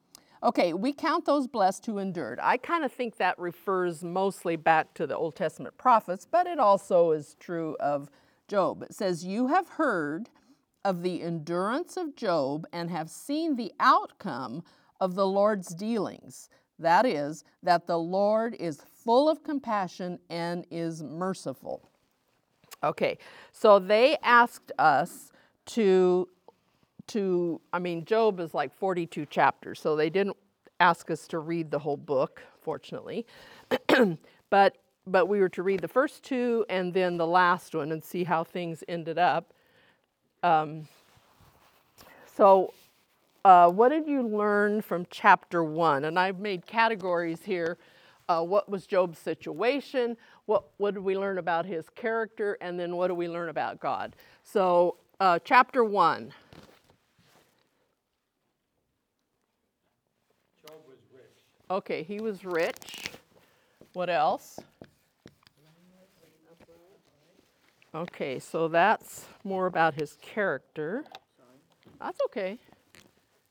[0.43, 2.41] okay, we count those blessed who endured.
[2.43, 6.59] I kind of think that refers mostly back to the Old Testament prophets, but it
[6.59, 8.09] also is true of
[8.49, 8.85] Job.
[8.85, 10.31] It says, You have heard
[10.83, 14.63] of the endurance of Job and have seen the outcome
[14.99, 16.49] of the Lord's dealings.
[16.79, 21.89] That is, that the Lord is full of compassion and is merciful.
[22.85, 23.19] Okay,
[23.53, 25.33] so they asked us
[25.67, 26.29] to
[27.09, 30.37] to I mean Job is like 42 chapters, so they didn't
[30.81, 33.27] ask us to read the whole book, fortunately.
[34.51, 38.03] but but we were to read the first two and then the last one and
[38.03, 39.53] see how things ended up.
[40.43, 40.89] Um,
[42.37, 42.75] so,
[43.47, 46.07] uh, what did you learn from chapter one?
[46.07, 47.79] And I've made categories here.
[48.29, 50.17] Uh, what was Job's situation?
[50.47, 52.59] What, what did we learn about his character?
[52.61, 54.17] And then what do we learn about God?
[54.43, 56.33] So, uh, chapter one.
[60.67, 61.23] Job was rich.
[61.71, 63.13] Okay, he was rich.
[63.93, 64.59] What else?
[67.95, 71.05] Okay, so that's more about his character.
[72.01, 72.59] That's okay.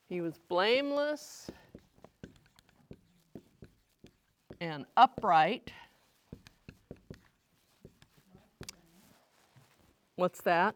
[0.08, 1.50] He was blameless
[4.62, 5.72] and upright.
[10.16, 10.76] What's that?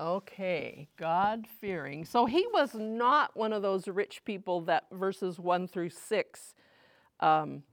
[0.00, 2.04] Okay, God fearing.
[2.04, 6.54] So he was not one of those rich people that verses 1 through 6,
[7.18, 7.64] um,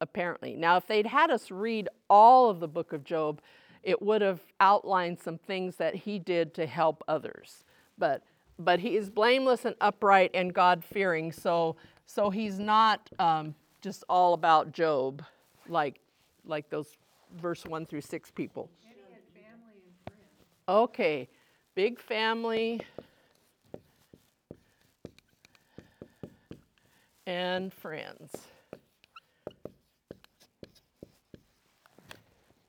[0.00, 0.56] apparently.
[0.56, 3.40] Now, if they'd had us read all of the book of Job,
[3.82, 7.64] it would have outlined some things that he did to help others.
[7.98, 8.22] But
[8.58, 11.32] but he is blameless and upright and God fearing.
[11.32, 11.76] So
[12.06, 15.22] so he's not um, just all about Job,
[15.68, 16.00] like
[16.44, 16.96] like those
[17.40, 18.68] verse 1 through 6 people.
[20.68, 21.28] Okay,
[21.74, 22.80] big family
[27.26, 28.32] and friends.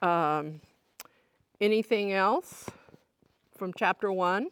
[0.01, 0.62] Um,
[1.62, 2.66] anything else
[3.55, 4.47] from chapter one?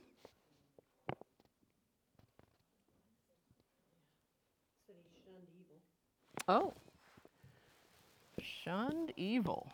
[6.47, 6.73] Oh,
[8.39, 9.71] shunned evil.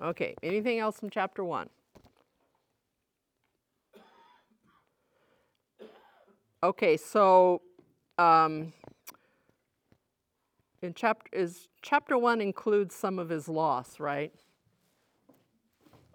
[0.00, 1.68] Okay, anything else from chapter one?
[6.62, 7.60] Okay, so
[8.18, 8.72] um,
[10.82, 14.32] in chapter is chapter one includes some of his loss, right?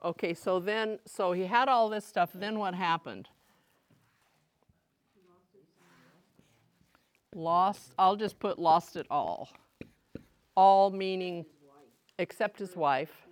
[0.03, 2.29] Okay, so then so he had all this stuff.
[2.33, 3.29] Then what happened?
[7.33, 7.93] Lost.
[7.97, 9.49] I'll just put lost it all.
[10.55, 11.45] All meaning
[12.19, 13.27] except his wife.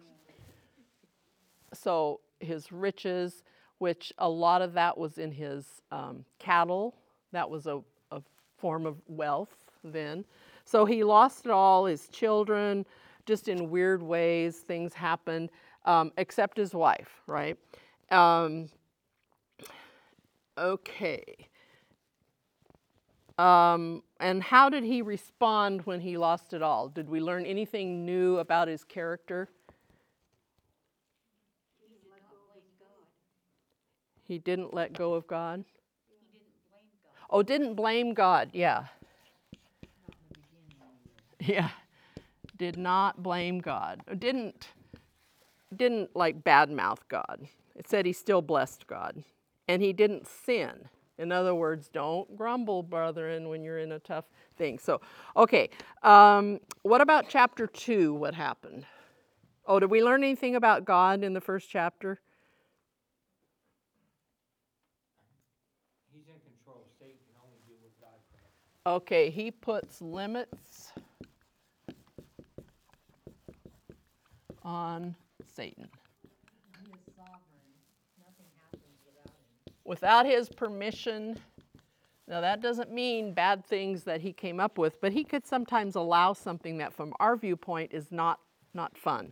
[1.74, 3.44] So his riches,
[3.80, 6.96] which a lot of that was in his um, cattle,
[7.32, 7.82] that was a,
[8.12, 8.22] a
[8.58, 10.24] form of wealth then.
[10.66, 12.86] So he lost it all, his children,
[13.26, 15.52] just in weird ways, things happened,
[15.86, 17.58] um, except his wife, right?
[18.12, 18.70] Um,
[20.58, 21.24] okay.
[23.38, 26.88] Um, and how did he respond when he lost it all?
[26.88, 29.50] Did we learn anything new about his character?
[34.28, 35.64] He didn't let go of God.
[37.30, 38.50] Oh, didn't blame God.
[38.54, 38.86] Yeah.
[41.48, 41.70] Yeah.
[42.58, 44.02] Did not blame God.
[44.18, 44.70] Didn't
[45.76, 47.48] didn't like badmouth God.
[47.76, 49.24] It said he still blessed God.
[49.68, 50.88] And he didn't sin.
[51.18, 54.26] In other words, don't grumble, brethren, when you're in a tough
[54.58, 54.80] thing.
[54.80, 55.02] So,
[55.36, 55.70] okay.
[56.04, 58.14] Um, what about chapter two?
[58.14, 58.86] What happened?
[59.66, 62.20] Oh, did we learn anything about God in the first chapter?
[66.14, 66.86] He's in control.
[67.00, 68.96] Satan can only do what God.
[69.02, 70.94] Okay, he puts limits
[74.66, 75.16] on
[75.56, 75.88] Satan.
[79.86, 81.38] Without his permission.
[82.28, 85.94] Now, that doesn't mean bad things that he came up with, but he could sometimes
[85.96, 88.40] allow something that, from our viewpoint, is not,
[88.74, 89.32] not fun.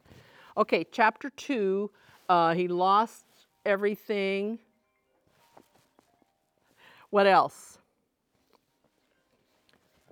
[0.56, 1.90] Okay, chapter 2,
[2.30, 3.26] uh, he lost
[3.66, 4.60] everything.
[7.10, 7.80] What else?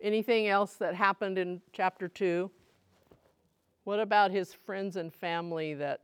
[0.01, 2.49] Anything else that happened in chapter 2?
[3.83, 6.01] What about his friends and family that?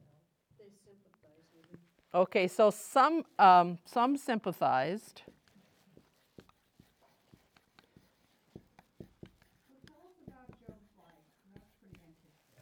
[2.13, 5.21] Okay, so some, um, some sympathized.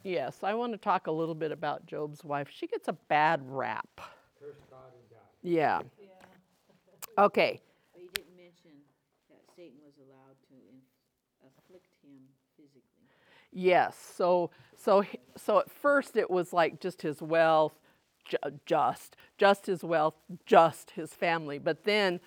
[0.06, 2.48] Yes, I want to talk a little bit about Job's wife.
[2.48, 3.88] She gets a bad rap.
[4.38, 5.16] Curse God and die.
[5.42, 5.80] Yeah.
[7.18, 7.60] Okay.
[7.92, 8.70] But he didn't mention
[9.30, 10.82] that Satan was allowed to in-
[11.42, 12.20] afflict him
[12.56, 13.08] physically.
[13.50, 13.96] Yes.
[14.16, 14.50] So
[14.86, 15.04] so
[15.36, 17.74] so at first it was like just his wealth,
[18.26, 20.16] ju- just just his wealth,
[20.46, 21.58] just his family.
[21.60, 22.20] But then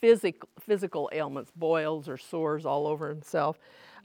[0.00, 3.58] physical physical ailments, boils or sores all over himself.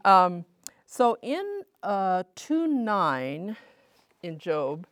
[0.05, 0.45] Um,
[0.87, 3.57] so in uh, two nine
[4.23, 4.87] in Job,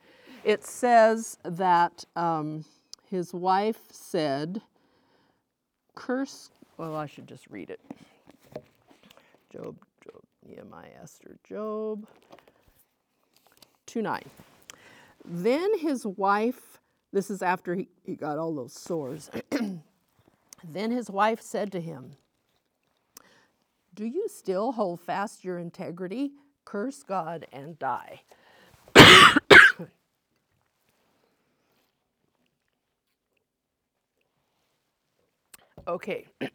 [0.45, 2.65] it says that um,
[3.09, 4.61] his wife said.
[5.95, 7.81] curse, well, I should just read it.
[9.51, 12.07] Job, Job, Nehemiah, Esther, Job.
[13.97, 14.21] 2 9.
[15.25, 16.77] Then his wife,
[17.11, 19.31] this is after he, he got all those sores.
[20.63, 22.11] then his wife said to him,
[23.95, 26.33] Do you still hold fast your integrity?
[26.63, 28.21] Curse God and die.
[35.87, 36.27] okay.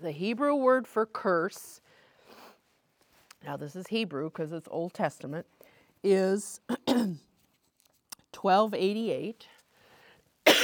[0.00, 1.80] the Hebrew word for curse,
[3.44, 5.46] now this is Hebrew because it's Old Testament,
[6.02, 9.46] is 1288.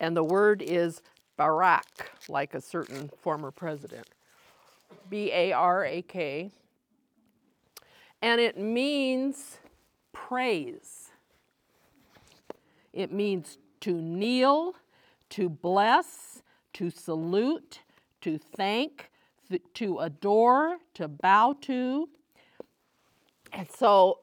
[0.00, 1.02] and the word is
[1.36, 4.06] Barak, like a certain former president.
[5.08, 6.50] B A R A K.
[8.22, 9.58] And it means
[10.12, 11.10] praise.
[12.92, 14.74] It means to kneel,
[15.30, 16.42] to bless,
[16.72, 17.80] to salute,
[18.22, 19.10] to thank, th-
[19.74, 22.08] to adore, to bow to.
[23.52, 24.20] And so,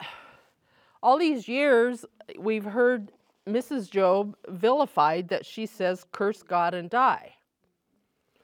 [1.02, 2.04] all these years,
[2.38, 3.12] we've heard
[3.46, 3.90] Mrs.
[3.90, 7.34] Job vilified that she says, curse God and die.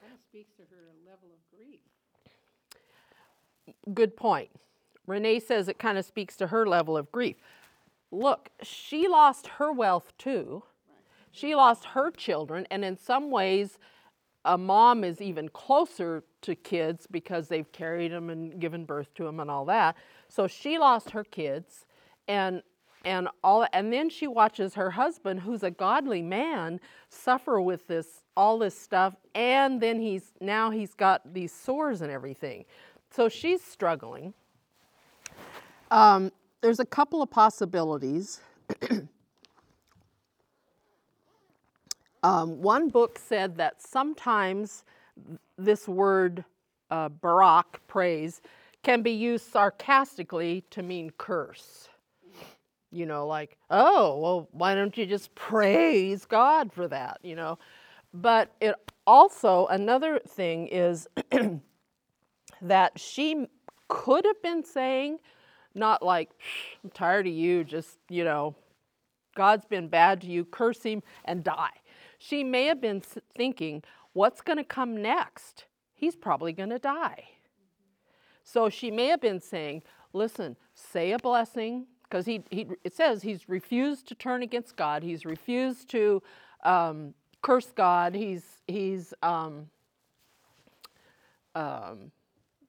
[0.03, 1.80] Of speaks to her level of grief.
[3.95, 4.51] Good point.
[5.07, 7.37] Renee says it kind of speaks to her level of grief.
[8.11, 10.62] Look, she lost her wealth too.
[11.30, 13.78] She lost her children, and in some ways,
[14.45, 19.25] a mom is even closer to kids because they've carried them and given birth to
[19.25, 19.97] them and all that.
[20.29, 21.87] So she lost her kids,
[22.29, 22.63] and
[23.05, 28.23] and all, and then she watches her husband, who's a godly man, suffer with this
[28.37, 32.65] all this stuff, and then he's now he's got these sores and everything.
[33.11, 34.35] So she's struggling.
[35.91, 36.33] Um,
[36.63, 38.41] there's a couple of possibilities.
[42.25, 44.85] um, one book said that sometimes
[45.59, 46.43] this word
[46.91, 48.41] uh, barak, praise,
[48.83, 51.89] can be used sarcastically to mean curse.
[52.91, 57.18] You know, like, oh, well, why don't you just praise God for that?
[57.22, 57.59] You know,
[58.14, 58.75] but it
[59.07, 61.07] also, another thing is
[62.62, 63.47] that she
[63.89, 65.18] could have been saying,
[65.75, 66.31] not like,
[66.83, 68.55] I'm tired of you, just, you know,
[69.35, 71.72] God's been bad to you, curse him and die.
[72.27, 73.03] She may have been
[73.37, 73.83] thinking,
[74.14, 75.66] what's going to come next?
[75.93, 77.25] He's probably going to die.
[78.43, 79.83] So she may have been saying,
[80.14, 85.03] listen, say a blessing, because he, he, it says he's refused to turn against God,
[85.03, 86.22] he's refused to
[86.64, 87.12] um,
[87.43, 89.68] curse God, he's, he's um,
[91.55, 92.11] um,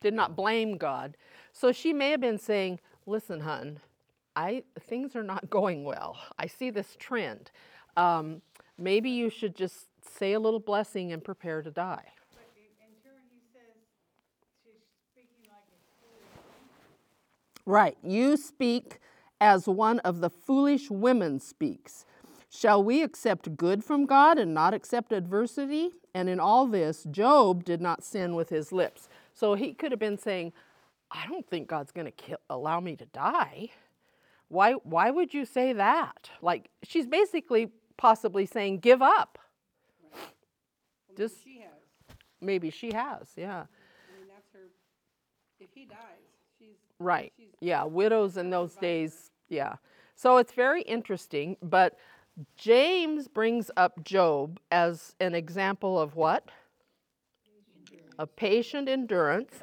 [0.02, 1.16] did not blame God.
[1.54, 3.80] So she may have been saying, listen, hun,
[4.36, 6.18] I, things are not going well.
[6.38, 7.52] I see this trend.
[7.96, 8.42] Um,
[8.78, 12.06] maybe you should just say a little blessing and prepare to die.
[12.34, 13.76] But in, in turn, he says,
[14.64, 16.22] she's speaking like a fool.
[17.66, 17.98] Right.
[18.04, 19.00] You speak
[19.42, 22.06] as one of the foolish women speaks.
[22.50, 25.92] Shall we accept good from God and not accept adversity?
[26.14, 29.10] And in all this, Job did not sin with his lips.
[29.34, 30.54] So he could have been saying,
[31.12, 33.72] I don't think God's going to allow me to die.
[34.48, 36.30] Why, why would you say that?
[36.42, 39.38] Like, she's basically possibly saying, give up.
[41.18, 42.18] Just She has.
[42.42, 43.64] maybe she has, yeah.
[43.64, 44.68] I mean, that's her.
[45.60, 45.98] If he dies,
[46.60, 46.76] she's.
[47.00, 47.32] Right.
[47.38, 49.76] She's Yeah, widows in those days, yeah.
[50.16, 51.98] So it's very interesting, but
[52.58, 56.50] James brings up Job as an example of what?
[58.20, 59.54] A patient endurance.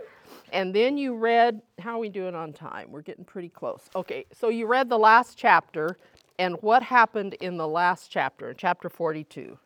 [0.52, 2.90] And then you read, how are we doing on time?
[2.90, 3.88] We're getting pretty close.
[3.96, 5.96] Okay, so you read the last chapter,
[6.38, 9.58] and what happened in the last chapter, in chapter 42?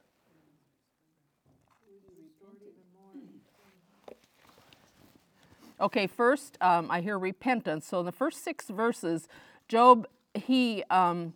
[5.79, 7.87] Okay, first um, I hear repentance.
[7.87, 9.29] So in the first six verses,
[9.69, 11.35] Job he um,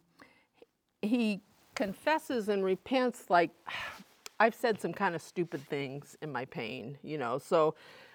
[1.03, 1.41] he
[1.75, 3.51] confesses and repents like
[4.41, 7.39] I've said some kind of stupid things in my pain, you know.
[7.39, 7.75] So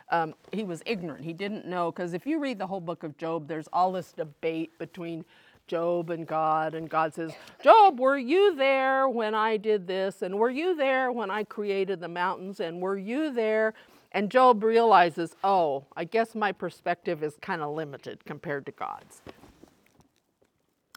[0.10, 1.24] um, he was ignorant.
[1.24, 4.12] He didn't know because if you read the whole book of Job, there's all this
[4.12, 5.24] debate between
[5.68, 10.22] Job and God, and God says, Job, were you there when I did this?
[10.22, 12.60] And were you there when I created the mountains?
[12.60, 13.74] And were you there?
[14.12, 19.22] And Job realizes, oh, I guess my perspective is kind of limited compared to God's.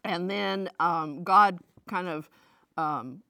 [0.04, 1.58] And then um, God
[1.88, 2.30] kind of
[2.76, 3.22] um,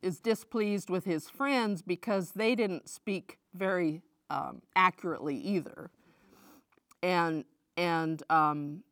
[0.00, 4.00] is displeased with his friends because they didn't speak very
[4.30, 5.90] um, accurately either.
[7.02, 7.44] And,
[7.76, 8.82] and um,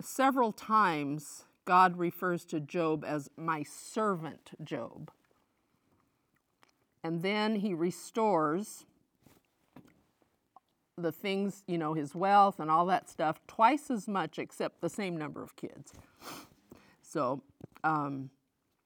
[0.00, 5.10] several times God refers to Job as my servant Job.
[7.04, 8.84] And then he restores
[10.96, 14.88] the things, you know, his wealth and all that stuff, twice as much, except the
[14.88, 15.92] same number of kids.
[17.02, 17.42] So,
[17.84, 18.30] um,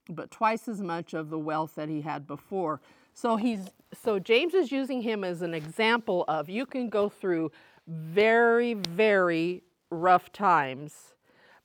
[0.09, 2.81] but twice as much of the wealth that he had before.
[3.15, 3.71] So he's
[4.03, 7.53] so James is using him as an example of you can go through
[7.87, 9.63] very very
[9.93, 11.15] rough times,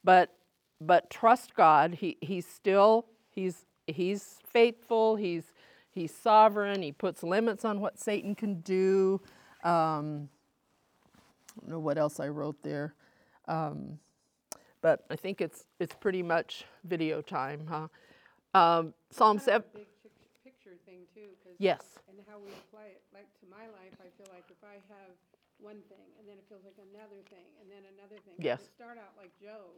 [0.04, 0.34] but
[0.80, 1.96] but trust God.
[1.96, 5.16] He he's still he's he's faithful.
[5.16, 5.54] He's
[5.90, 6.82] he's sovereign.
[6.82, 9.22] He puts limits on what Satan can do.
[9.64, 10.30] Um,
[11.58, 12.94] I don't know what else I wrote there.
[13.48, 14.00] Um,
[14.82, 17.88] but I think it's it's pretty much video time, huh?
[18.54, 19.68] Um, Psalm seven.
[19.74, 19.88] Big
[20.44, 21.82] picture thing too, Yes.
[22.10, 25.16] and how we apply it, like to my life, I feel like if I have
[25.60, 28.36] one thing, and then it feels like another thing, and then another thing.
[28.38, 28.62] Yes.
[28.64, 29.78] To start out like Job,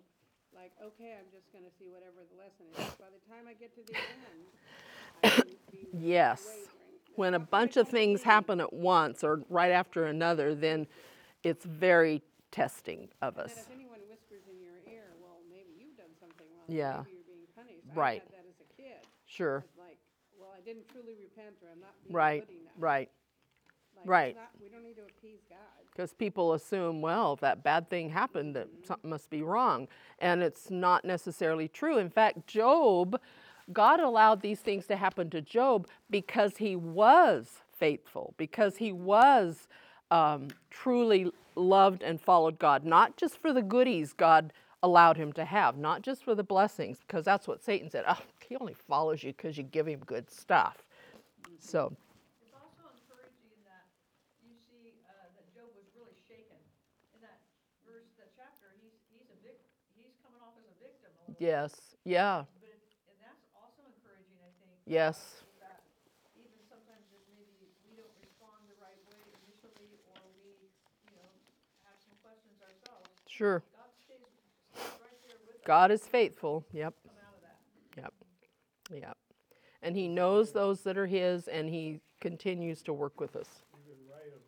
[0.54, 3.74] like, okay, I'm just gonna see whatever the lesson is, by the time I get
[3.76, 4.44] to the end,
[5.24, 6.44] I can be Yes.
[6.46, 7.16] wavering.
[7.16, 10.88] When a bunch of things happen at once or right after another, then
[11.44, 12.22] it's very
[12.52, 13.58] testing of And us.
[13.58, 17.04] if anyone whispers in your ear, well, maybe you've done something wrong, Yeah.
[17.04, 17.84] maybe you're being punished.
[17.94, 18.24] Right.
[18.24, 19.04] I had that as a kid.
[19.26, 19.64] Sure.
[19.68, 19.98] It's like,
[20.40, 22.48] well, I didn't truly repent, or I'm not being Right.
[22.48, 22.74] good enough.
[22.78, 23.12] Right.
[24.00, 24.36] Like, it's right.
[24.36, 25.58] not- We don't need to appease God.
[25.92, 29.88] Because people assume, well, if that bad thing happened, that something must be wrong.
[30.20, 31.98] And it's not necessarily true.
[31.98, 33.20] In fact, Job,
[33.74, 39.68] God allowed these things to happen to Job because he was faithful, because he was
[40.10, 45.44] um, truly loved and followed God, not just for the goodies God allowed him to
[45.44, 48.06] have, not just for the blessings, because that's what Satan said.
[48.08, 50.78] Oh, he only follows you because you give him good stuff.
[51.60, 51.92] So,
[52.42, 53.86] It's also encouraging that
[54.42, 56.58] you see uh, that Job was really shaken.
[57.14, 57.44] In that
[57.86, 59.60] verse, that chapter, he's, he's a vic,
[60.00, 61.29] he's coming off as a victim a little bit.
[61.40, 61.72] Yes,
[62.06, 62.80] yeah, But it,
[63.10, 64.76] and that's also encouraging, I think.
[64.86, 65.82] yes, That
[66.36, 67.56] even sometimes if maybe
[67.88, 70.52] we don't respond the right way initially, or we,
[71.08, 71.32] you know,
[71.88, 73.64] have some questions ourselves, sure.
[73.74, 74.20] God stays,
[74.76, 76.66] stays right there with us, God is faithful.
[76.76, 76.94] Yep.
[77.08, 77.60] come out of that.
[77.96, 78.14] Yep.
[78.92, 79.18] Yep.
[79.82, 83.48] And he knows those that are his and he continues to work with us.
[83.72, 84.42] You could write a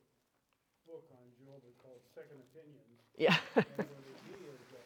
[0.83, 2.99] book on Job called Second Opinions.
[3.15, 3.39] Yeah.
[3.55, 4.83] And what it be is, uh,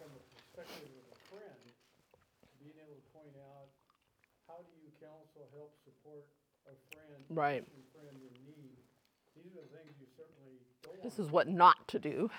[0.00, 1.60] from the perspective of a friend,
[2.64, 3.68] being able to point out,
[4.48, 6.24] how do you counsel, help, support
[6.64, 6.88] a friend?
[6.88, 6.88] Right.
[6.88, 6.88] Christian friend in need?
[6.88, 7.66] These are the things you certainly don't want.
[11.02, 12.30] this is what not to do.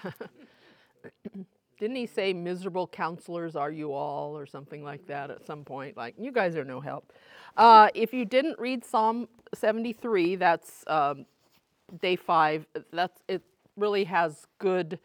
[1.80, 5.98] Didn't he say miserable counselors are you all or something like that at some point?
[5.98, 7.12] Like, you guys are no help.
[7.58, 11.26] Uh, if you didn't read Psalm 73, that's um,
[12.00, 12.68] day five.
[12.94, 13.42] That's it.
[13.78, 15.00] Really has good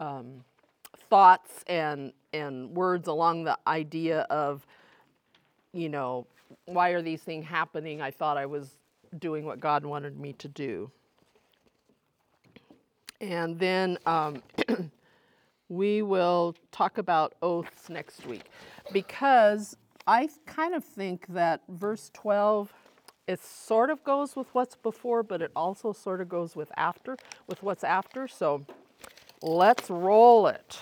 [0.00, 0.44] um,
[1.08, 4.66] thoughts and and words along the idea of,
[5.72, 6.26] you know,
[6.66, 8.00] why are these things happening?
[8.00, 8.76] I thought I was
[9.18, 10.90] doing what God wanted me to do.
[13.20, 14.42] And then um,
[15.68, 18.50] we will talk about oaths next week.
[18.92, 22.72] Because I kind of think that verse 12
[23.28, 27.16] it sort of goes with what's before but it also sort of goes with after
[27.46, 28.26] with what's after.
[28.26, 28.66] So
[29.40, 30.78] let's roll it